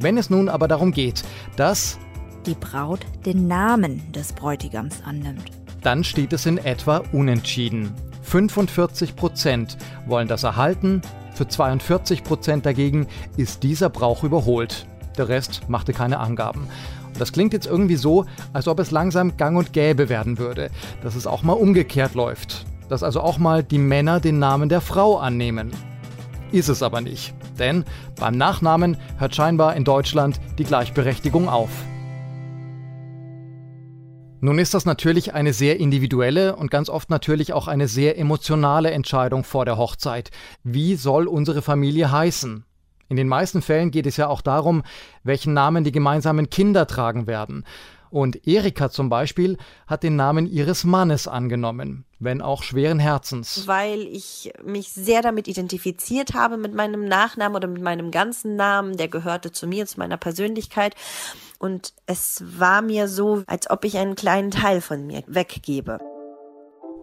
Wenn 0.00 0.16
es 0.16 0.30
nun 0.30 0.48
aber 0.48 0.68
darum 0.68 0.92
geht, 0.92 1.22
dass 1.56 1.98
die 2.46 2.54
Braut 2.54 3.00
den 3.26 3.46
Namen 3.46 4.10
des 4.12 4.32
Bräutigams 4.32 5.02
annimmt, 5.04 5.50
dann 5.82 6.02
steht 6.02 6.32
es 6.32 6.46
in 6.46 6.56
etwa 6.56 7.02
unentschieden. 7.12 7.92
45 8.22 9.16
Prozent 9.16 9.76
wollen 10.06 10.28
das 10.28 10.44
erhalten, 10.44 11.02
für 11.34 11.46
42 11.46 12.24
Prozent 12.24 12.64
dagegen 12.64 13.06
ist 13.36 13.62
dieser 13.62 13.90
Brauch 13.90 14.24
überholt. 14.24 14.86
Der 15.18 15.28
Rest 15.28 15.68
machte 15.68 15.92
keine 15.92 16.20
Angaben. 16.20 16.68
Das 17.18 17.32
klingt 17.32 17.52
jetzt 17.52 17.66
irgendwie 17.66 17.96
so, 17.96 18.26
als 18.52 18.68
ob 18.68 18.78
es 18.78 18.90
langsam 18.90 19.36
gang 19.36 19.56
und 19.56 19.72
gäbe 19.72 20.08
werden 20.08 20.38
würde, 20.38 20.70
dass 21.02 21.14
es 21.14 21.26
auch 21.26 21.42
mal 21.42 21.54
umgekehrt 21.54 22.14
läuft. 22.14 22.66
Dass 22.88 23.02
also 23.02 23.20
auch 23.20 23.38
mal 23.38 23.62
die 23.62 23.78
Männer 23.78 24.20
den 24.20 24.38
Namen 24.38 24.68
der 24.68 24.80
Frau 24.80 25.18
annehmen. 25.18 25.72
Ist 26.52 26.68
es 26.68 26.82
aber 26.82 27.00
nicht, 27.00 27.34
denn 27.58 27.84
beim 28.20 28.36
Nachnamen 28.36 28.96
hört 29.18 29.34
scheinbar 29.34 29.74
in 29.74 29.84
Deutschland 29.84 30.40
die 30.58 30.64
Gleichberechtigung 30.64 31.48
auf. 31.48 31.70
Nun 34.40 34.58
ist 34.58 34.74
das 34.74 34.84
natürlich 34.84 35.32
eine 35.32 35.54
sehr 35.54 35.80
individuelle 35.80 36.56
und 36.56 36.70
ganz 36.70 36.90
oft 36.90 37.08
natürlich 37.08 37.54
auch 37.54 37.68
eine 37.68 37.88
sehr 37.88 38.18
emotionale 38.18 38.90
Entscheidung 38.90 39.44
vor 39.44 39.64
der 39.64 39.78
Hochzeit. 39.78 40.30
Wie 40.62 40.94
soll 40.94 41.26
unsere 41.26 41.62
Familie 41.62 42.12
heißen? 42.12 42.65
In 43.08 43.16
den 43.16 43.28
meisten 43.28 43.62
Fällen 43.62 43.90
geht 43.90 44.06
es 44.06 44.16
ja 44.16 44.28
auch 44.28 44.40
darum, 44.40 44.82
welchen 45.22 45.54
Namen 45.54 45.84
die 45.84 45.92
gemeinsamen 45.92 46.50
Kinder 46.50 46.86
tragen 46.86 47.26
werden. 47.26 47.64
Und 48.10 48.46
Erika 48.46 48.88
zum 48.88 49.08
Beispiel 49.08 49.58
hat 49.86 50.02
den 50.02 50.16
Namen 50.16 50.46
ihres 50.46 50.84
Mannes 50.84 51.28
angenommen, 51.28 52.04
wenn 52.18 52.40
auch 52.40 52.62
schweren 52.62 52.98
Herzens. 52.98 53.66
Weil 53.66 54.00
ich 54.00 54.52
mich 54.64 54.92
sehr 54.92 55.22
damit 55.22 55.48
identifiziert 55.48 56.34
habe 56.34 56.56
mit 56.56 56.74
meinem 56.74 57.04
Nachnamen 57.04 57.56
oder 57.56 57.68
mit 57.68 57.82
meinem 57.82 58.10
ganzen 58.10 58.56
Namen, 58.56 58.96
der 58.96 59.08
gehörte 59.08 59.52
zu 59.52 59.66
mir, 59.66 59.86
zu 59.86 59.98
meiner 59.98 60.16
Persönlichkeit. 60.16 60.94
Und 61.58 61.92
es 62.06 62.42
war 62.46 62.80
mir 62.80 63.08
so, 63.08 63.42
als 63.46 63.68
ob 63.70 63.84
ich 63.84 63.98
einen 63.98 64.14
kleinen 64.14 64.50
Teil 64.50 64.80
von 64.80 65.06
mir 65.06 65.22
weggebe. 65.26 65.98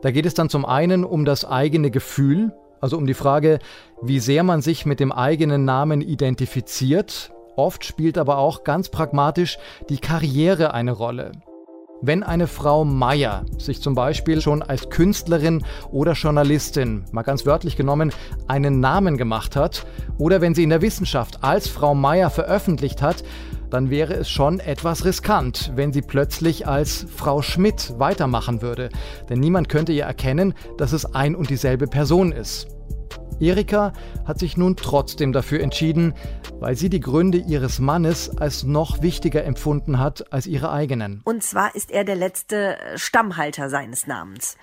Da 0.01 0.11
geht 0.11 0.25
es 0.25 0.33
dann 0.33 0.49
zum 0.49 0.65
einen 0.65 1.03
um 1.05 1.25
das 1.25 1.45
eigene 1.45 1.91
Gefühl, 1.91 2.53
also 2.83 2.97
um 2.97 3.07
die 3.07 3.13
Frage, 3.13 3.59
wie 4.01 4.19
sehr 4.19 4.43
man 4.43 4.61
sich 4.61 4.85
mit 4.85 4.99
dem 4.99 5.13
eigenen 5.13 5.63
Namen 5.63 6.01
identifiziert. 6.01 7.31
Oft 7.55 7.85
spielt 7.85 8.17
aber 8.17 8.39
auch 8.39 8.65
ganz 8.65 8.89
pragmatisch 8.89 9.57
die 9.87 9.99
Karriere 9.99 10.73
eine 10.73 10.91
Rolle. 10.91 11.31
Wenn 12.01 12.23
eine 12.23 12.47
Frau 12.47 12.83
Meier 12.83 13.45
sich 13.57 13.81
zum 13.81 13.95
Beispiel 13.95 14.41
schon 14.41 14.61
als 14.61 14.89
Künstlerin 14.89 15.63
oder 15.93 16.11
Journalistin, 16.11 17.05
mal 17.13 17.21
ganz 17.21 17.45
wörtlich 17.45 17.77
genommen, 17.77 18.11
einen 18.49 18.81
Namen 18.81 19.15
gemacht 19.15 19.55
hat, 19.55 19.85
oder 20.17 20.41
wenn 20.41 20.53
sie 20.53 20.63
in 20.63 20.69
der 20.69 20.81
Wissenschaft 20.81 21.41
als 21.41 21.69
Frau 21.69 21.95
Meier 21.95 22.29
veröffentlicht 22.29 23.01
hat, 23.01 23.23
dann 23.73 23.89
wäre 23.89 24.13
es 24.13 24.29
schon 24.29 24.59
etwas 24.59 25.03
riskant, 25.03 25.71
wenn 25.73 25.91
sie 25.91 26.03
plötzlich 26.03 26.67
als 26.67 27.07
Frau 27.15 27.41
Schmidt 27.41 27.95
weitermachen 27.97 28.61
würde. 28.61 28.89
Denn 29.29 29.39
niemand 29.39 29.67
könnte 29.67 29.91
ihr 29.91 30.03
erkennen, 30.03 30.53
dass 30.77 30.93
es 30.93 31.05
ein 31.15 31.35
und 31.35 31.49
dieselbe 31.49 31.87
Person 31.87 32.31
ist. 32.31 32.67
Erika 33.39 33.93
hat 34.25 34.37
sich 34.37 34.57
nun 34.57 34.75
trotzdem 34.75 35.33
dafür 35.33 35.61
entschieden, 35.61 36.13
weil 36.59 36.75
sie 36.75 36.89
die 36.89 36.99
Gründe 36.99 37.39
ihres 37.39 37.79
Mannes 37.79 38.37
als 38.37 38.63
noch 38.63 39.01
wichtiger 39.01 39.43
empfunden 39.43 39.97
hat 39.97 40.31
als 40.31 40.45
ihre 40.45 40.71
eigenen. 40.71 41.21
Und 41.23 41.43
zwar 41.43 41.75
ist 41.75 41.89
er 41.89 42.03
der 42.03 42.15
letzte 42.15 42.77
Stammhalter 42.95 43.69
seines 43.69 44.05
Namens. 44.05 44.55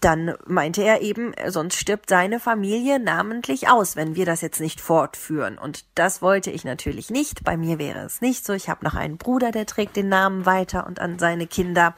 Dann 0.00 0.34
meinte 0.46 0.82
er 0.82 1.00
eben, 1.00 1.32
sonst 1.48 1.76
stirbt 1.76 2.10
seine 2.10 2.38
Familie 2.38 2.98
namentlich 3.00 3.68
aus, 3.68 3.96
wenn 3.96 4.16
wir 4.16 4.26
das 4.26 4.42
jetzt 4.42 4.60
nicht 4.60 4.80
fortführen. 4.80 5.56
Und 5.56 5.86
das 5.94 6.20
wollte 6.20 6.50
ich 6.50 6.64
natürlich 6.64 7.10
nicht. 7.10 7.42
Bei 7.42 7.56
mir 7.56 7.78
wäre 7.78 8.00
es 8.00 8.20
nicht 8.20 8.44
so. 8.44 8.52
Ich 8.52 8.68
habe 8.68 8.84
noch 8.84 8.94
einen 8.94 9.16
Bruder, 9.16 9.50
der 9.50 9.64
trägt 9.64 9.96
den 9.96 10.10
Namen 10.10 10.44
weiter 10.44 10.86
und 10.86 11.00
an 11.00 11.18
seine 11.18 11.46
Kinder. 11.46 11.94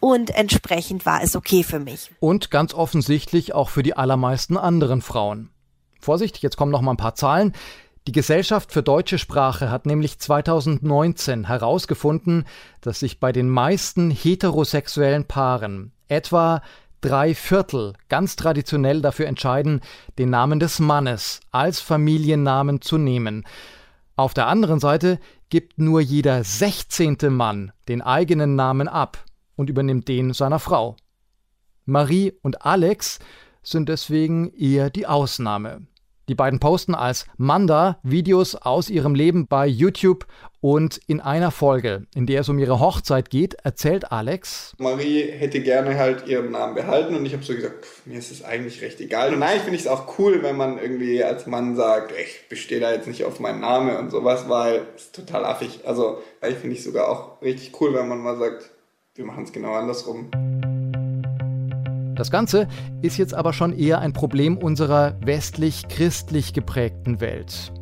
Und 0.00 0.30
entsprechend 0.30 1.06
war 1.06 1.22
es 1.22 1.36
okay 1.36 1.62
für 1.62 1.78
mich. 1.78 2.10
Und 2.18 2.50
ganz 2.50 2.74
offensichtlich 2.74 3.54
auch 3.54 3.68
für 3.68 3.84
die 3.84 3.96
allermeisten 3.96 4.56
anderen 4.56 5.02
Frauen. 5.02 5.50
Vorsicht, 6.00 6.38
jetzt 6.38 6.56
kommen 6.56 6.72
noch 6.72 6.80
mal 6.80 6.94
ein 6.94 6.96
paar 6.96 7.14
Zahlen. 7.14 7.52
Die 8.06 8.12
Gesellschaft 8.12 8.72
für 8.72 8.82
deutsche 8.82 9.18
Sprache 9.18 9.70
hat 9.70 9.84
nämlich 9.86 10.18
2019 10.18 11.46
herausgefunden, 11.46 12.46
dass 12.80 13.00
sich 13.00 13.20
bei 13.20 13.30
den 13.30 13.48
meisten 13.48 14.10
heterosexuellen 14.10 15.26
Paaren 15.26 15.92
etwa 16.08 16.62
drei 17.00 17.34
Viertel 17.34 17.94
ganz 18.08 18.36
traditionell 18.36 19.00
dafür 19.00 19.26
entscheiden, 19.26 19.80
den 20.18 20.30
Namen 20.30 20.60
des 20.60 20.78
Mannes 20.78 21.40
als 21.50 21.80
Familiennamen 21.80 22.80
zu 22.80 22.98
nehmen. 22.98 23.44
Auf 24.16 24.34
der 24.34 24.48
anderen 24.48 24.80
Seite 24.80 25.18
gibt 25.48 25.78
nur 25.78 26.00
jeder 26.00 26.44
sechzehnte 26.44 27.30
Mann 27.30 27.72
den 27.88 28.02
eigenen 28.02 28.54
Namen 28.54 28.88
ab 28.88 29.24
und 29.56 29.70
übernimmt 29.70 30.08
den 30.08 30.32
seiner 30.32 30.58
Frau. 30.58 30.96
Marie 31.86 32.34
und 32.42 32.64
Alex 32.64 33.18
sind 33.62 33.88
deswegen 33.88 34.52
eher 34.52 34.90
die 34.90 35.06
Ausnahme. 35.06 35.86
Die 36.28 36.34
beiden 36.34 36.60
posten 36.60 36.94
als 36.94 37.26
Manda 37.36 37.98
Videos 38.04 38.54
aus 38.54 38.88
ihrem 38.88 39.14
Leben 39.16 39.48
bei 39.48 39.66
YouTube 39.66 40.26
und 40.60 41.00
in 41.06 41.20
einer 41.20 41.50
Folge, 41.50 42.06
in 42.14 42.26
der 42.26 42.42
es 42.42 42.48
um 42.48 42.58
ihre 42.58 42.80
Hochzeit 42.80 43.30
geht, 43.30 43.54
erzählt 43.54 44.12
Alex. 44.12 44.74
Marie 44.78 45.22
hätte 45.22 45.60
gerne 45.60 45.98
halt 45.98 46.26
ihren 46.26 46.50
Namen 46.50 46.74
behalten 46.74 47.14
und 47.14 47.24
ich 47.24 47.32
habe 47.32 47.42
so 47.42 47.54
gesagt, 47.54 47.84
pff, 47.84 48.06
mir 48.06 48.18
ist 48.18 48.30
es 48.30 48.44
eigentlich 48.44 48.82
recht 48.82 49.00
egal. 49.00 49.32
Und 49.34 49.42
eigentlich 49.42 49.62
finde 49.62 49.76
ich 49.76 49.82
es 49.82 49.88
auch 49.88 50.18
cool, 50.18 50.42
wenn 50.42 50.56
man 50.56 50.78
irgendwie 50.78 51.24
als 51.24 51.46
Mann 51.46 51.76
sagt, 51.76 52.12
ich 52.12 52.48
bestehe 52.48 52.80
da 52.80 52.92
jetzt 52.92 53.08
nicht 53.08 53.24
auf 53.24 53.40
meinen 53.40 53.60
Namen 53.60 53.96
und 53.96 54.10
sowas, 54.10 54.48
weil 54.48 54.82
es 54.96 55.04
ist 55.04 55.14
total 55.14 55.44
affig. 55.46 55.80
Also 55.86 56.22
eigentlich 56.40 56.58
finde 56.58 56.76
ich 56.76 56.84
sogar 56.84 57.08
auch 57.08 57.40
richtig 57.42 57.80
cool, 57.80 57.94
wenn 57.94 58.08
man 58.08 58.18
mal 58.18 58.36
sagt, 58.36 58.70
wir 59.14 59.24
machen 59.24 59.44
es 59.44 59.52
genau 59.52 59.72
andersrum. 59.72 60.30
Das 62.16 62.30
Ganze 62.30 62.68
ist 63.00 63.16
jetzt 63.16 63.32
aber 63.32 63.54
schon 63.54 63.72
eher 63.72 64.00
ein 64.00 64.12
Problem 64.12 64.58
unserer 64.58 65.16
westlich-christlich 65.24 66.52
geprägten 66.52 67.18
Welt. 67.22 67.72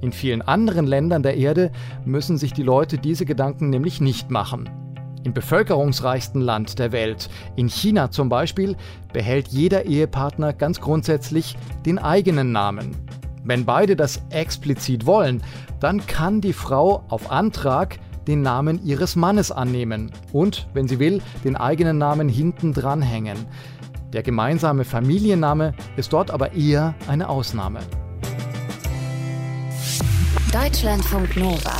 In 0.00 0.12
vielen 0.12 0.42
anderen 0.42 0.86
Ländern 0.86 1.22
der 1.22 1.36
Erde 1.36 1.72
müssen 2.04 2.38
sich 2.38 2.52
die 2.52 2.62
Leute 2.62 2.98
diese 2.98 3.24
Gedanken 3.24 3.70
nämlich 3.70 4.00
nicht 4.00 4.30
machen. 4.30 4.68
Im 5.24 5.34
bevölkerungsreichsten 5.34 6.40
Land 6.40 6.78
der 6.78 6.92
Welt, 6.92 7.28
in 7.56 7.68
China 7.68 8.10
zum 8.10 8.28
Beispiel, 8.28 8.76
behält 9.12 9.48
jeder 9.48 9.84
Ehepartner 9.84 10.52
ganz 10.52 10.80
grundsätzlich 10.80 11.56
den 11.84 11.98
eigenen 11.98 12.52
Namen. 12.52 12.96
Wenn 13.44 13.64
beide 13.64 13.96
das 13.96 14.22
explizit 14.30 15.06
wollen, 15.06 15.42
dann 15.80 16.06
kann 16.06 16.40
die 16.40 16.52
Frau 16.52 17.04
auf 17.08 17.30
Antrag 17.30 17.98
den 18.26 18.42
Namen 18.42 18.84
ihres 18.84 19.16
Mannes 19.16 19.50
annehmen 19.50 20.12
und, 20.32 20.68
wenn 20.74 20.86
sie 20.86 20.98
will, 20.98 21.20
den 21.44 21.56
eigenen 21.56 21.98
Namen 21.98 22.28
hinten 22.28 22.72
dranhängen. 22.72 23.38
Der 24.12 24.22
gemeinsame 24.22 24.84
Familienname 24.84 25.74
ist 25.96 26.12
dort 26.12 26.30
aber 26.30 26.52
eher 26.52 26.94
eine 27.08 27.28
Ausnahme. 27.28 27.80
Deutschlandfunk 30.52 31.36
Nova. 31.36 31.76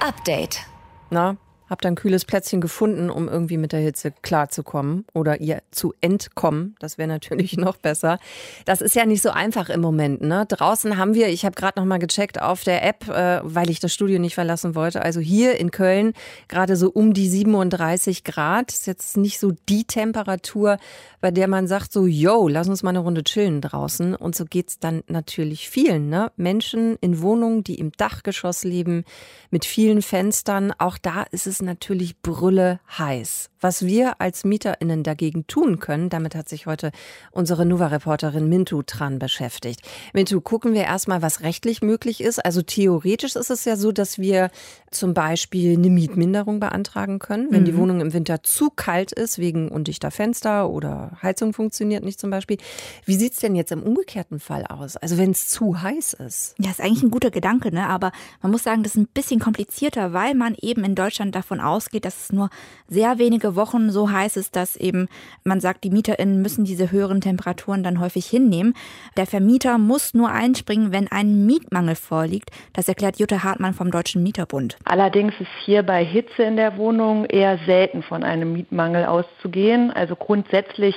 Update. 0.00 0.66
Na, 1.10 1.36
Habt 1.70 1.86
ein 1.86 1.94
kühles 1.94 2.24
Plätzchen 2.24 2.60
gefunden, 2.60 3.10
um 3.10 3.28
irgendwie 3.28 3.56
mit 3.56 3.70
der 3.70 3.78
Hitze 3.78 4.12
klarzukommen 4.22 5.06
oder 5.14 5.40
ihr 5.40 5.62
zu 5.70 5.94
entkommen. 6.00 6.74
Das 6.80 6.98
wäre 6.98 7.08
natürlich 7.08 7.56
noch 7.56 7.76
besser. 7.76 8.18
Das 8.64 8.80
ist 8.80 8.96
ja 8.96 9.06
nicht 9.06 9.22
so 9.22 9.30
einfach 9.30 9.70
im 9.70 9.80
Moment. 9.80 10.20
Ne? 10.20 10.46
Draußen 10.48 10.96
haben 10.96 11.14
wir, 11.14 11.28
ich 11.28 11.44
habe 11.44 11.54
gerade 11.54 11.78
noch 11.78 11.86
mal 11.86 12.00
gecheckt 12.00 12.42
auf 12.42 12.64
der 12.64 12.84
App, 12.84 13.08
äh, 13.08 13.40
weil 13.44 13.70
ich 13.70 13.78
das 13.78 13.94
Studio 13.94 14.18
nicht 14.18 14.34
verlassen 14.34 14.74
wollte. 14.74 15.02
Also 15.02 15.20
hier 15.20 15.60
in 15.60 15.70
Köln 15.70 16.12
gerade 16.48 16.74
so 16.74 16.90
um 16.90 17.14
die 17.14 17.28
37 17.28 18.24
Grad. 18.24 18.72
Ist 18.72 18.88
jetzt 18.88 19.16
nicht 19.16 19.38
so 19.38 19.52
die 19.68 19.84
Temperatur, 19.84 20.78
bei 21.20 21.30
der 21.30 21.46
man 21.46 21.68
sagt 21.68 21.92
so, 21.92 22.06
yo, 22.06 22.48
lass 22.48 22.68
uns 22.68 22.82
mal 22.82 22.90
eine 22.90 22.98
Runde 22.98 23.22
chillen 23.22 23.60
draußen. 23.60 24.16
Und 24.16 24.34
so 24.34 24.44
geht's 24.44 24.80
dann 24.80 25.04
natürlich 25.06 25.68
vielen. 25.68 26.08
Ne? 26.08 26.32
Menschen 26.36 26.96
in 27.00 27.20
Wohnungen, 27.20 27.62
die 27.62 27.76
im 27.76 27.92
Dachgeschoss 27.92 28.64
leben, 28.64 29.04
mit 29.50 29.64
vielen 29.64 30.02
Fenstern. 30.02 30.72
Auch 30.76 30.98
da 30.98 31.22
ist 31.30 31.46
es 31.46 31.59
natürlich 31.62 32.20
brülle 32.20 32.80
heiß. 32.98 33.50
Was 33.60 33.84
wir 33.84 34.20
als 34.20 34.44
MieterInnen 34.44 35.02
dagegen 35.02 35.46
tun 35.46 35.80
können, 35.80 36.08
damit 36.08 36.34
hat 36.34 36.48
sich 36.48 36.66
heute 36.66 36.92
unsere 37.30 37.66
Nuva-Reporterin 37.66 38.48
Mintu 38.48 38.82
dran 38.86 39.18
beschäftigt. 39.18 39.82
Mintu, 40.14 40.40
gucken 40.40 40.72
wir 40.72 40.84
erstmal, 40.84 41.20
was 41.20 41.42
rechtlich 41.42 41.82
möglich 41.82 42.22
ist. 42.22 42.42
Also 42.42 42.62
theoretisch 42.62 43.36
ist 43.36 43.50
es 43.50 43.66
ja 43.66 43.76
so, 43.76 43.92
dass 43.92 44.18
wir 44.18 44.50
zum 44.90 45.12
Beispiel 45.12 45.76
eine 45.76 45.90
Mietminderung 45.90 46.58
beantragen 46.58 47.18
können, 47.18 47.48
wenn 47.50 47.62
mhm. 47.62 47.66
die 47.66 47.76
Wohnung 47.76 48.00
im 48.00 48.14
Winter 48.14 48.42
zu 48.42 48.70
kalt 48.70 49.12
ist, 49.12 49.38
wegen 49.38 49.68
undichter 49.68 50.10
Fenster 50.10 50.70
oder 50.70 51.18
Heizung 51.22 51.52
funktioniert 51.52 52.02
nicht 52.02 52.18
zum 52.18 52.30
Beispiel. 52.30 52.56
Wie 53.04 53.16
sieht 53.16 53.34
es 53.34 53.40
denn 53.40 53.54
jetzt 53.54 53.72
im 53.72 53.82
umgekehrten 53.82 54.40
Fall 54.40 54.64
aus? 54.66 54.96
Also 54.96 55.18
wenn 55.18 55.32
es 55.32 55.48
zu 55.48 55.82
heiß 55.82 56.14
ist? 56.14 56.54
Ja, 56.58 56.70
ist 56.70 56.80
eigentlich 56.80 57.02
ein 57.02 57.10
guter 57.10 57.30
Gedanke, 57.30 57.74
ne? 57.74 57.88
aber 57.88 58.10
man 58.40 58.52
muss 58.52 58.62
sagen, 58.62 58.82
das 58.82 58.92
ist 58.92 59.02
ein 59.02 59.08
bisschen 59.08 59.38
komplizierter, 59.38 60.14
weil 60.14 60.34
man 60.34 60.56
eben 60.60 60.82
in 60.84 60.94
Deutschland 60.94 61.34
davon 61.34 61.49
ausgeht, 61.58 62.04
dass 62.04 62.24
es 62.24 62.32
nur 62.32 62.50
sehr 62.86 63.18
wenige 63.18 63.56
Wochen 63.56 63.90
so 63.90 64.12
heiß 64.12 64.36
ist, 64.36 64.54
dass 64.54 64.76
eben 64.76 65.08
man 65.42 65.60
sagt, 65.60 65.82
die 65.82 65.90
MieterInnen 65.90 66.42
müssen 66.42 66.64
diese 66.64 66.92
höheren 66.92 67.20
Temperaturen 67.20 67.82
dann 67.82 67.98
häufig 67.98 68.26
hinnehmen. 68.26 68.74
Der 69.16 69.26
Vermieter 69.26 69.78
muss 69.78 70.14
nur 70.14 70.30
einspringen, 70.30 70.92
wenn 70.92 71.08
ein 71.08 71.46
Mietmangel 71.46 71.96
vorliegt. 71.96 72.50
Das 72.74 72.88
erklärt 72.88 73.18
Jutta 73.18 73.42
Hartmann 73.42 73.74
vom 73.74 73.90
Deutschen 73.90 74.22
Mieterbund. 74.22 74.76
Allerdings 74.84 75.32
ist 75.40 75.50
hier 75.64 75.82
bei 75.82 76.04
Hitze 76.04 76.42
in 76.42 76.56
der 76.56 76.76
Wohnung 76.76 77.24
eher 77.24 77.58
selten 77.66 78.02
von 78.02 78.22
einem 78.22 78.52
Mietmangel 78.52 79.06
auszugehen. 79.06 79.90
Also 79.90 80.14
grundsätzlich 80.14 80.94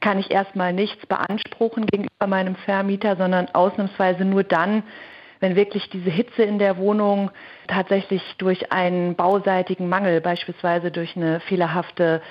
kann 0.00 0.18
ich 0.18 0.30
erstmal 0.30 0.74
nichts 0.74 1.06
beanspruchen 1.06 1.86
gegenüber 1.86 2.26
meinem 2.26 2.56
Vermieter, 2.56 3.16
sondern 3.16 3.48
ausnahmsweise 3.48 4.24
nur 4.24 4.44
dann, 4.44 4.82
wenn 5.44 5.56
wirklich 5.56 5.90
diese 5.90 6.08
Hitze 6.08 6.42
in 6.42 6.58
der 6.58 6.78
Wohnung 6.78 7.30
tatsächlich 7.66 8.22
durch 8.38 8.72
einen 8.72 9.14
bauseitigen 9.14 9.90
Mangel, 9.90 10.22
beispielsweise 10.22 10.90
durch 10.90 11.16
eine 11.16 11.38
fehlerhafte 11.40 12.22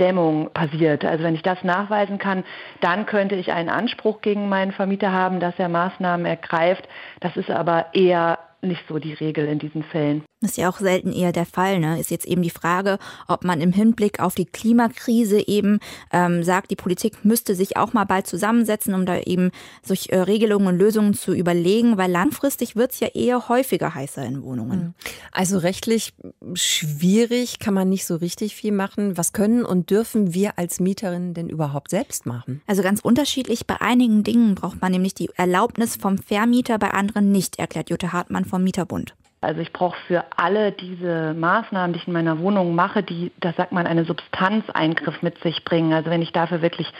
Dämmung 0.00 0.48
passiert. 0.54 1.04
Also 1.04 1.22
wenn 1.22 1.34
ich 1.34 1.42
das 1.42 1.62
nachweisen 1.64 2.16
kann, 2.16 2.44
dann 2.80 3.04
könnte 3.04 3.34
ich 3.34 3.52
einen 3.52 3.68
Anspruch 3.68 4.22
gegen 4.22 4.48
meinen 4.48 4.72
Vermieter 4.72 5.12
haben, 5.12 5.38
dass 5.38 5.58
er 5.58 5.68
Maßnahmen 5.68 6.24
ergreift. 6.24 6.88
Das 7.20 7.36
ist 7.36 7.50
aber 7.50 7.88
eher 7.92 8.38
nicht 8.62 8.82
so 8.88 8.98
die 8.98 9.12
Regel 9.12 9.46
in 9.46 9.58
diesen 9.58 9.82
Fällen. 9.82 10.22
Das 10.40 10.52
ist 10.52 10.56
ja 10.56 10.68
auch 10.68 10.78
selten 10.78 11.12
eher 11.12 11.30
der 11.30 11.46
Fall. 11.46 11.78
Ne? 11.78 12.00
Ist 12.00 12.10
jetzt 12.10 12.26
eben 12.26 12.42
die 12.42 12.50
Frage, 12.50 12.98
ob 13.28 13.44
man 13.44 13.60
im 13.60 13.72
Hinblick 13.72 14.18
auf 14.18 14.34
die 14.34 14.44
Klimakrise 14.44 15.46
eben 15.46 15.78
ähm, 16.12 16.42
sagt, 16.42 16.72
die 16.72 16.76
Politik 16.76 17.24
müsste 17.24 17.54
sich 17.54 17.76
auch 17.76 17.92
mal 17.92 18.04
bald 18.04 18.26
zusammensetzen, 18.26 18.94
um 18.94 19.06
da 19.06 19.18
eben 19.18 19.52
solche 19.82 20.10
äh, 20.10 20.20
Regelungen 20.20 20.66
und 20.66 20.78
Lösungen 20.78 21.14
zu 21.14 21.32
überlegen, 21.32 21.96
weil 21.96 22.10
langfristig 22.10 22.74
wird 22.74 22.90
es 22.90 23.00
ja 23.00 23.08
eher 23.08 23.48
häufiger 23.48 23.94
heißer 23.94 24.24
in 24.24 24.42
Wohnungen. 24.42 24.80
Hm. 24.80 24.94
Also 25.30 25.58
rechtlich 25.58 26.12
schwierig, 26.54 27.60
kann 27.60 27.74
man 27.74 27.88
nicht 27.88 28.04
so 28.04 28.16
richtig 28.16 28.56
viel 28.56 28.72
machen. 28.72 29.16
Was 29.16 29.32
können 29.32 29.64
und 29.64 29.90
dürfen 29.90 30.34
wir 30.34 30.58
als 30.58 30.80
Mieterinnen 30.80 31.34
denn 31.34 31.48
überhaupt 31.48 31.90
selbst 31.90 32.26
machen? 32.26 32.62
Also 32.66 32.82
ganz 32.82 33.00
unterschiedlich. 33.00 33.68
Bei 33.68 33.80
einigen 33.80 34.24
Dingen 34.24 34.56
braucht 34.56 34.80
man 34.80 34.90
nämlich 34.90 35.14
die 35.14 35.30
Erlaubnis 35.36 35.94
vom 35.94 36.18
Vermieter, 36.18 36.78
bei 36.78 36.90
anderen 36.90 37.30
nicht, 37.30 37.60
erklärt 37.60 37.90
Jutta 37.90 38.12
Hartmann 38.12 38.44
vom 38.52 38.62
Mieterbund. 38.62 39.14
Also 39.40 39.60
ich 39.60 39.72
brauche 39.72 39.96
für 40.06 40.24
alle 40.36 40.70
diese 40.70 41.34
Maßnahmen, 41.34 41.94
die 41.94 41.98
ich 41.98 42.06
in 42.06 42.12
meiner 42.12 42.38
Wohnung 42.38 42.74
mache, 42.76 43.02
die, 43.02 43.32
das 43.40 43.56
sagt 43.56 43.72
man, 43.72 43.86
eine 43.86 44.04
Substanzeingriff 44.04 45.22
mit 45.22 45.42
sich 45.42 45.64
bringen. 45.64 45.92
Also 45.92 46.10
wenn 46.10 46.22
ich 46.22 46.32
dafür 46.32 46.62
wirklich 46.62 46.92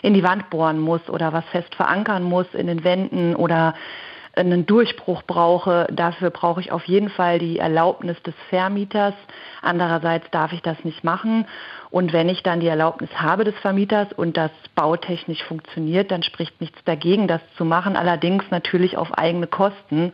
in 0.00 0.14
die 0.14 0.22
Wand 0.22 0.48
bohren 0.48 0.78
muss 0.78 1.10
oder 1.10 1.32
was 1.32 1.44
fest 1.46 1.74
verankern 1.74 2.22
muss 2.22 2.46
in 2.54 2.68
den 2.68 2.84
Wänden 2.84 3.34
oder 3.34 3.74
einen 4.34 4.64
Durchbruch 4.64 5.22
brauche, 5.24 5.88
dafür 5.90 6.30
brauche 6.30 6.60
ich 6.60 6.72
auf 6.72 6.84
jeden 6.84 7.10
Fall 7.10 7.38
die 7.38 7.58
Erlaubnis 7.58 8.22
des 8.22 8.34
Vermieters. 8.48 9.14
Andererseits 9.60 10.30
darf 10.30 10.52
ich 10.52 10.62
das 10.62 10.82
nicht 10.84 11.04
machen. 11.04 11.46
Und 11.90 12.12
wenn 12.12 12.28
ich 12.28 12.42
dann 12.42 12.60
die 12.60 12.68
Erlaubnis 12.68 13.10
habe 13.16 13.44
des 13.44 13.56
Vermieters 13.58 14.12
und 14.12 14.36
das 14.36 14.52
bautechnisch 14.74 15.42
funktioniert, 15.42 16.10
dann 16.12 16.22
spricht 16.22 16.60
nichts 16.60 16.78
dagegen, 16.84 17.26
das 17.26 17.40
zu 17.56 17.64
machen. 17.64 17.96
Allerdings 17.96 18.44
natürlich 18.50 18.96
auf 18.96 19.12
eigene 19.18 19.48
Kosten 19.48 20.12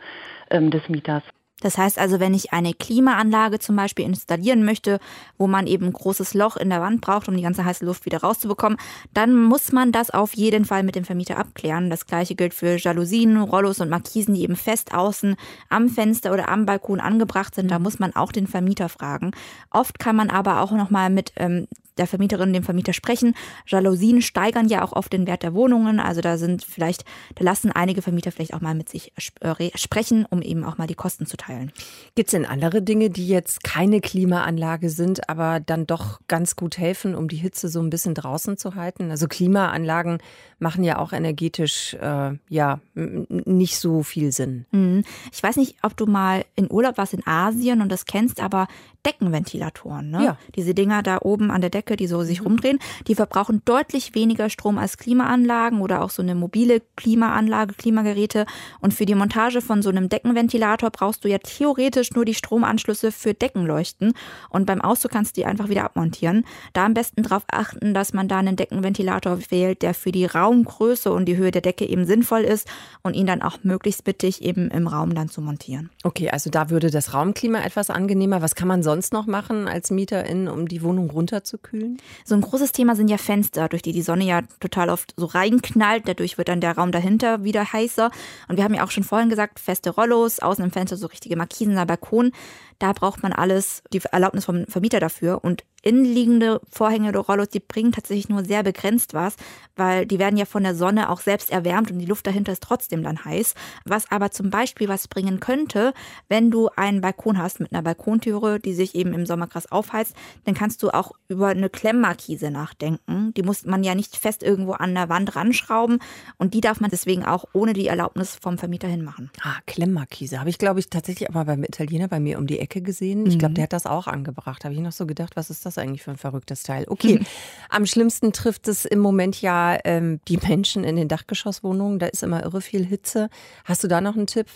ähm, 0.49 0.71
des 0.71 0.87
Mieters. 0.89 1.23
Das 1.61 1.77
heißt 1.79 1.97
also, 1.97 2.19
wenn 2.19 2.35
ich 2.35 2.53
eine 2.53 2.73
Klimaanlage 2.73 3.57
zum 3.57 3.75
Beispiel 3.75 4.05
installieren 4.05 4.63
möchte, 4.63 4.99
wo 5.39 5.47
man 5.47 5.65
eben 5.65 5.85
ein 5.85 5.93
großes 5.93 6.35
Loch 6.35 6.55
in 6.55 6.69
der 6.69 6.81
Wand 6.81 7.01
braucht, 7.01 7.27
um 7.27 7.35
die 7.35 7.41
ganze 7.41 7.65
heiße 7.65 7.83
Luft 7.83 8.05
wieder 8.05 8.21
rauszubekommen, 8.21 8.77
dann 9.13 9.35
muss 9.35 9.71
man 9.71 9.91
das 9.91 10.11
auf 10.11 10.35
jeden 10.35 10.65
Fall 10.65 10.83
mit 10.83 10.95
dem 10.95 11.03
Vermieter 11.03 11.39
abklären. 11.39 11.89
Das 11.89 12.05
gleiche 12.05 12.35
gilt 12.35 12.53
für 12.53 12.77
Jalousien, 12.77 13.41
Rollos 13.41 13.81
und 13.81 13.89
Markisen, 13.89 14.35
die 14.35 14.43
eben 14.43 14.55
fest 14.55 14.93
außen 14.93 15.35
am 15.69 15.89
Fenster 15.89 16.31
oder 16.31 16.47
am 16.49 16.67
Balkon 16.67 16.99
angebracht 16.99 17.55
sind. 17.55 17.71
Da 17.71 17.79
muss 17.79 17.97
man 17.97 18.15
auch 18.15 18.31
den 18.31 18.45
Vermieter 18.45 18.87
fragen. 18.87 19.31
Oft 19.71 19.97
kann 19.97 20.15
man 20.15 20.29
aber 20.29 20.61
auch 20.61 20.71
nochmal 20.71 21.09
mit 21.09 21.31
ähm, 21.37 21.67
der 21.97 22.07
Vermieterin, 22.07 22.53
dem 22.53 22.63
Vermieter 22.63 22.93
sprechen. 22.93 23.35
Jalousien 23.65 24.21
steigern 24.21 24.67
ja 24.67 24.83
auch 24.83 24.93
oft 24.93 25.11
den 25.13 25.27
Wert 25.27 25.43
der 25.43 25.53
Wohnungen. 25.53 25.99
Also 25.99 26.21
da 26.21 26.37
sind 26.37 26.63
vielleicht, 26.63 27.05
da 27.35 27.43
lassen 27.43 27.71
einige 27.71 28.01
Vermieter 28.01 28.31
vielleicht 28.31 28.53
auch 28.53 28.61
mal 28.61 28.75
mit 28.75 28.89
sich 28.89 29.13
äh, 29.41 29.69
sprechen, 29.75 30.25
um 30.29 30.41
eben 30.41 30.63
auch 30.63 30.77
mal 30.77 30.87
die 30.87 30.95
Kosten 30.95 31.25
zu 31.25 31.37
teilen. 31.37 31.71
Gibt 32.15 32.29
es 32.29 32.31
denn 32.31 32.45
andere 32.45 32.81
Dinge, 32.81 33.09
die 33.09 33.27
jetzt 33.27 33.63
keine 33.63 34.01
Klimaanlage 34.01 34.89
sind, 34.89 35.29
aber 35.29 35.59
dann 35.59 35.87
doch 35.87 36.19
ganz 36.27 36.55
gut 36.55 36.77
helfen, 36.77 37.15
um 37.15 37.27
die 37.27 37.37
Hitze 37.37 37.69
so 37.69 37.81
ein 37.81 37.89
bisschen 37.89 38.13
draußen 38.13 38.57
zu 38.57 38.75
halten? 38.75 39.11
Also 39.11 39.27
Klimaanlagen 39.27 40.19
machen 40.59 40.83
ja 40.83 40.97
auch 40.97 41.13
energetisch 41.13 41.93
äh, 41.95 42.31
ja 42.49 42.79
nicht 42.95 43.77
so 43.77 44.03
viel 44.03 44.31
Sinn. 44.31 44.65
Mhm. 44.71 45.03
Ich 45.31 45.41
weiß 45.41 45.57
nicht, 45.57 45.75
ob 45.83 45.95
du 45.97 46.05
mal 46.05 46.45
in 46.55 46.71
Urlaub 46.71 46.97
warst 46.97 47.13
in 47.13 47.25
Asien 47.25 47.81
und 47.81 47.91
das 47.91 48.05
kennst, 48.05 48.41
aber 48.41 48.67
Deckenventilatoren, 49.07 50.11
ne? 50.11 50.23
Ja. 50.23 50.37
Diese 50.55 50.73
Dinger 50.73 51.01
da 51.01 51.19
oben 51.21 51.49
an 51.49 51.61
der 51.61 51.69
Decke, 51.69 51.95
die 51.95 52.07
so 52.07 52.23
sich 52.23 52.41
mhm. 52.41 52.47
rumdrehen, 52.47 52.79
die 53.07 53.15
verbrauchen 53.15 53.61
deutlich 53.65 54.13
weniger 54.15 54.49
Strom 54.49 54.77
als 54.77 54.97
Klimaanlagen 54.97 55.81
oder 55.81 56.01
auch 56.03 56.09
so 56.09 56.21
eine 56.21 56.35
mobile 56.35 56.81
Klimaanlage, 56.97 57.73
Klimageräte. 57.75 58.45
Und 58.81 58.93
für 58.93 59.05
die 59.05 59.15
Montage 59.15 59.61
von 59.61 59.81
so 59.81 59.89
einem 59.89 60.09
Deckenventilator 60.09 60.89
brauchst 60.89 61.23
du 61.23 61.29
ja 61.29 61.37
theoretisch 61.37 62.11
nur 62.11 62.25
die 62.25 62.33
Stromanschlüsse 62.33 63.11
für 63.11 63.33
Deckenleuchten. 63.33 64.13
Und 64.49 64.65
beim 64.65 64.81
Auszug 64.81 65.11
kannst 65.11 65.37
du 65.37 65.41
die 65.41 65.45
einfach 65.45 65.69
wieder 65.69 65.85
abmontieren. 65.85 66.45
Da 66.73 66.85
am 66.85 66.93
besten 66.93 67.23
darauf 67.23 67.43
achten, 67.49 67.93
dass 67.93 68.13
man 68.13 68.27
da 68.27 68.39
einen 68.39 68.57
Deckenventilator 68.57 69.39
wählt, 69.49 69.81
der 69.81 69.93
für 69.93 70.11
die 70.11 70.25
Raumgröße 70.25 71.11
und 71.11 71.25
die 71.25 71.37
Höhe 71.37 71.51
der 71.51 71.61
Decke 71.61 71.85
eben 71.85 72.05
sinnvoll 72.05 72.41
ist 72.41 72.67
und 73.03 73.13
ihn 73.13 73.25
dann 73.25 73.41
auch 73.41 73.59
möglichst 73.63 74.05
mittig 74.05 74.41
eben 74.41 74.69
im 74.69 74.87
Raum 74.87 75.15
dann 75.15 75.29
zu 75.29 75.41
montieren. 75.41 75.89
Okay, 76.03 76.29
also 76.29 76.49
da 76.49 76.69
würde 76.69 76.91
das 76.91 77.13
Raumklima 77.13 77.59
etwas 77.59 77.89
angenehmer. 77.89 78.41
Was 78.41 78.55
kann 78.55 78.67
man 78.67 78.83
sonst 78.83 78.96
sonst 78.97 79.13
noch 79.13 79.27
machen 79.27 79.67
als 79.67 79.91
Mieterin, 79.91 80.47
um 80.47 80.67
die 80.67 80.81
Wohnung 80.81 81.11
runterzukühlen? 81.11 81.97
So 82.25 82.33
ein 82.33 82.41
großes 82.41 82.71
Thema 82.71 82.95
sind 82.95 83.09
ja 83.09 83.17
Fenster, 83.17 83.69
durch 83.69 83.83
die 83.83 83.91
die 83.91 84.01
Sonne 84.01 84.25
ja 84.25 84.41
total 84.59 84.89
oft 84.89 85.13
so 85.15 85.27
reinknallt. 85.27 86.07
Dadurch 86.07 86.39
wird 86.39 86.47
dann 86.47 86.61
der 86.61 86.75
Raum 86.75 86.91
dahinter 86.91 87.43
wieder 87.43 87.71
heißer. 87.71 88.09
Und 88.47 88.57
wir 88.57 88.63
haben 88.63 88.73
ja 88.73 88.83
auch 88.83 88.89
schon 88.89 89.03
vorhin 89.03 89.29
gesagt, 89.29 89.59
feste 89.59 89.91
Rollos, 89.91 90.39
außen 90.39 90.65
im 90.65 90.71
Fenster 90.71 90.97
so 90.97 91.05
richtige 91.05 91.35
Markisen, 91.35 91.75
Balkon. 91.75 92.31
Da 92.79 92.93
braucht 92.93 93.23
man 93.23 93.33
alles, 93.33 93.81
die 93.91 94.01
Erlaubnis 94.11 94.45
vom 94.45 94.65
Vermieter 94.67 94.99
dafür. 94.99 95.43
Und 95.43 95.63
innenliegende 95.87 96.59
Vorhänge 96.69 97.09
oder 97.09 97.21
Rollos, 97.21 97.47
die 97.47 97.61
bringen 97.61 97.93
tatsächlich 97.93 98.27
nur 98.27 98.43
sehr 98.43 98.61
begrenzt 98.61 99.13
was, 99.13 99.35
weil 99.77 100.05
die 100.05 100.19
werden 100.19 100.35
ja 100.35 100.43
von 100.43 100.63
der 100.63 100.75
Sonne 100.75 101.09
auch 101.09 101.21
selbst 101.21 101.49
erwärmt 101.49 101.91
und 101.91 101.99
die 101.99 102.05
Luft 102.05 102.27
dahinter 102.27 102.51
ist 102.51 102.63
trotzdem 102.63 103.03
dann 103.03 103.23
heiß. 103.23 103.53
Was 103.85 104.11
aber 104.11 104.31
zum 104.31 104.49
Beispiel 104.49 104.89
was 104.89 105.07
bringen 105.07 105.39
könnte, 105.39 105.93
wenn 106.27 106.51
du 106.51 106.69
einen 106.75 106.99
Balkon 106.99 107.37
hast 107.37 107.61
mit 107.61 107.71
einer 107.71 107.83
Balkontüre, 107.83 108.59
die 108.59 108.73
sich 108.73 108.95
eben 108.95 109.13
im 109.13 109.25
Sommer 109.25 109.47
krass 109.47 109.71
aufheizt, 109.71 110.13
dann 110.43 110.55
kannst 110.55 110.83
du 110.83 110.89
auch 110.89 111.13
über 111.29 111.47
eine 111.47 111.69
Klemmmarkise 111.69 112.51
nachdenken. 112.51 113.33
Die 113.35 113.43
muss 113.43 113.65
man 113.65 113.83
ja 113.83 113.95
nicht 113.95 114.17
fest 114.17 114.43
irgendwo 114.43 114.73
an 114.73 114.93
der 114.93 115.07
Wand 115.07 115.37
ranschrauben 115.37 115.99
und 116.37 116.53
die 116.53 116.61
darf 116.61 116.81
man 116.81 116.89
deswegen 116.89 117.23
auch 117.23 117.45
ohne 117.53 117.71
die 117.71 117.87
Erlaubnis 117.87 118.35
vom 118.41 118.57
Vermieter 118.57 118.89
hinmachen. 118.89 119.31
Ah, 119.41 119.55
Klemmmarkise. 119.67 120.39
Habe 120.39 120.49
ich, 120.49 120.57
glaube 120.57 120.81
ich, 120.81 120.89
tatsächlich 120.89 121.29
aber 121.29 121.45
beim 121.45 121.63
Italiener 121.63 122.09
bei 122.09 122.19
mir 122.19 122.39
um 122.39 122.47
die 122.47 122.59
Ecke 122.59 122.66
gesehen. 122.69 123.25
Ich 123.25 123.39
glaube, 123.39 123.51
mhm. 123.51 123.55
der 123.55 123.63
hat 123.63 123.73
das 123.73 123.85
auch 123.85 124.07
angebracht. 124.07 124.63
Habe 124.63 124.73
ich 124.73 124.81
noch 124.81 124.91
so 124.91 125.05
gedacht, 125.05 125.35
was 125.35 125.49
ist 125.49 125.65
das 125.65 125.77
eigentlich 125.77 126.03
für 126.03 126.11
ein 126.11 126.17
verrücktes 126.17 126.63
Teil? 126.63 126.85
Okay, 126.87 127.19
am 127.69 127.85
schlimmsten 127.85 128.33
trifft 128.33 128.67
es 128.67 128.85
im 128.85 128.99
Moment 128.99 129.41
ja 129.41 129.77
ähm, 129.83 130.19
die 130.27 130.37
Menschen 130.37 130.83
in 130.83 130.95
den 130.95 131.07
Dachgeschosswohnungen. 131.07 131.99
Da 131.99 132.07
ist 132.07 132.23
immer 132.23 132.43
irre 132.43 132.61
viel 132.61 132.85
Hitze. 132.85 133.29
Hast 133.65 133.83
du 133.83 133.87
da 133.87 134.01
noch 134.01 134.15
einen 134.15 134.27
Tipp? 134.27 134.47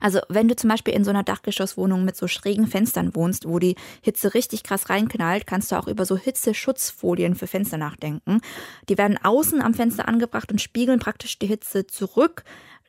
Also 0.00 0.20
wenn 0.28 0.48
du 0.48 0.56
zum 0.56 0.70
Beispiel 0.70 0.94
in 0.94 1.04
so 1.04 1.10
einer 1.10 1.22
Dachgeschosswohnung 1.22 2.04
mit 2.04 2.16
so 2.16 2.28
schrägen 2.28 2.66
Fenstern 2.66 3.14
wohnst, 3.14 3.48
wo 3.48 3.58
die 3.58 3.76
Hitze 4.02 4.34
richtig 4.34 4.62
krass 4.62 4.90
reinknallt, 4.90 5.46
kannst 5.46 5.72
du 5.72 5.76
auch 5.76 5.88
über 5.88 6.04
so 6.04 6.16
Hitzeschutzfolien 6.16 7.34
für 7.34 7.46
Fenster 7.46 7.78
nachdenken. 7.78 8.40
Die 8.88 8.98
werden 8.98 9.18
außen 9.22 9.60
am 9.60 9.74
Fenster 9.74 10.08
angebracht 10.08 10.50
und 10.52 10.60
spiegeln 10.60 10.98
praktisch 10.98 11.38
die 11.38 11.46
Hitze 11.46 11.86
zurück 11.86 12.44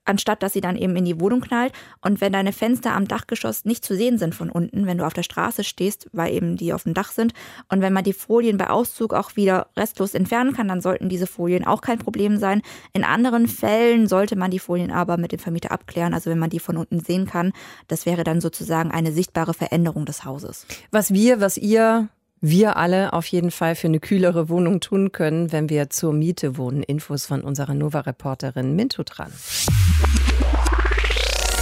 anstatt 0.06 0.44
dass 0.44 0.54
sie 0.54 0.62
dann 0.62 0.78
eben 0.78 0.96
in 0.96 1.06
die 1.06 1.20
Wohnung 1.20 1.42
knallt. 1.42 1.74
Und 2.02 2.22
wenn 2.22 2.34
deine 2.34 2.54
Fenster 2.54 2.94
am 2.94 3.08
Dachgeschoss 3.08 3.66
nicht 3.66 3.84
zu 3.84 3.96
sehen 3.96 4.18
sind 4.18 4.36
von 4.36 4.50
unten, 4.50 4.86
wenn 4.86 4.98
du 4.98 5.06
auf 5.06 5.14
der 5.14 5.24
Straße 5.24 5.64
stehst, 5.64 6.10
weil 6.14 6.34
eben 6.34 6.58
die 6.58 6.74
auf 6.74 6.84
dem 6.84 6.94
Dach 6.94 7.12
sind, 7.12 7.34
und 7.70 7.82
wenn 7.82 7.94
man 7.94 8.04
die 8.04 8.14
Folien 8.14 8.58
bei 8.58 8.70
Auszug 8.70 9.14
auch 9.14 9.36
wieder 9.36 9.68
restlos 9.76 10.14
entfernen 10.14 10.54
kann, 10.54 10.68
dann 10.68 10.82
sollten 10.82 11.10
diese 11.10 11.28
Folien 11.28 11.66
auch 11.66 11.82
kein 11.82 12.00
Problem 12.00 12.38
sein. 12.38 12.62
In 12.94 13.04
anderen 13.04 13.48
Fällen 13.48 14.08
sollte 14.08 14.36
man 14.36 14.52
die 14.52 14.60
Folien 14.60 14.92
aber 14.92 15.18
mit 15.18 15.32
dem 15.32 15.40
Vermieter 15.40 15.72
abklären, 15.72 16.14
also 16.14 16.30
wenn 16.30 16.40
man 16.40 16.50
die 16.50 16.60
von 16.60 16.78
unten 16.78 17.00
sehen 17.00 17.26
kann. 17.26 17.54
Das 17.88 18.06
wäre 18.06 18.24
dann 18.24 18.42
sozusagen 18.42 18.92
eine 18.92 19.12
sichtbare 19.12 19.54
Veränderung 19.54 20.06
des 20.06 20.24
Hauses. 20.26 20.66
Was 20.92 21.14
wir, 21.14 21.42
was 21.42 21.58
ihr 21.58 22.10
wir 22.42 22.78
alle 22.78 23.14
auf 23.14 23.26
jeden 23.28 23.50
Fall 23.50 23.76
für 23.76 23.88
eine 23.88 24.00
kühlere 24.00 24.50
Wohnung 24.50 24.80
tun 24.80 25.12
können, 25.12 25.52
wenn 25.52 25.70
wir 25.70 25.90
zur 25.90 26.14
Miete 26.14 26.58
wohnen. 26.58 26.84
Infos 26.84 27.26
von 27.26 27.42
unserer 27.42 27.74
Nova-Reporterin 27.74 28.76
Minto 28.76 29.04
dran. 29.04 29.32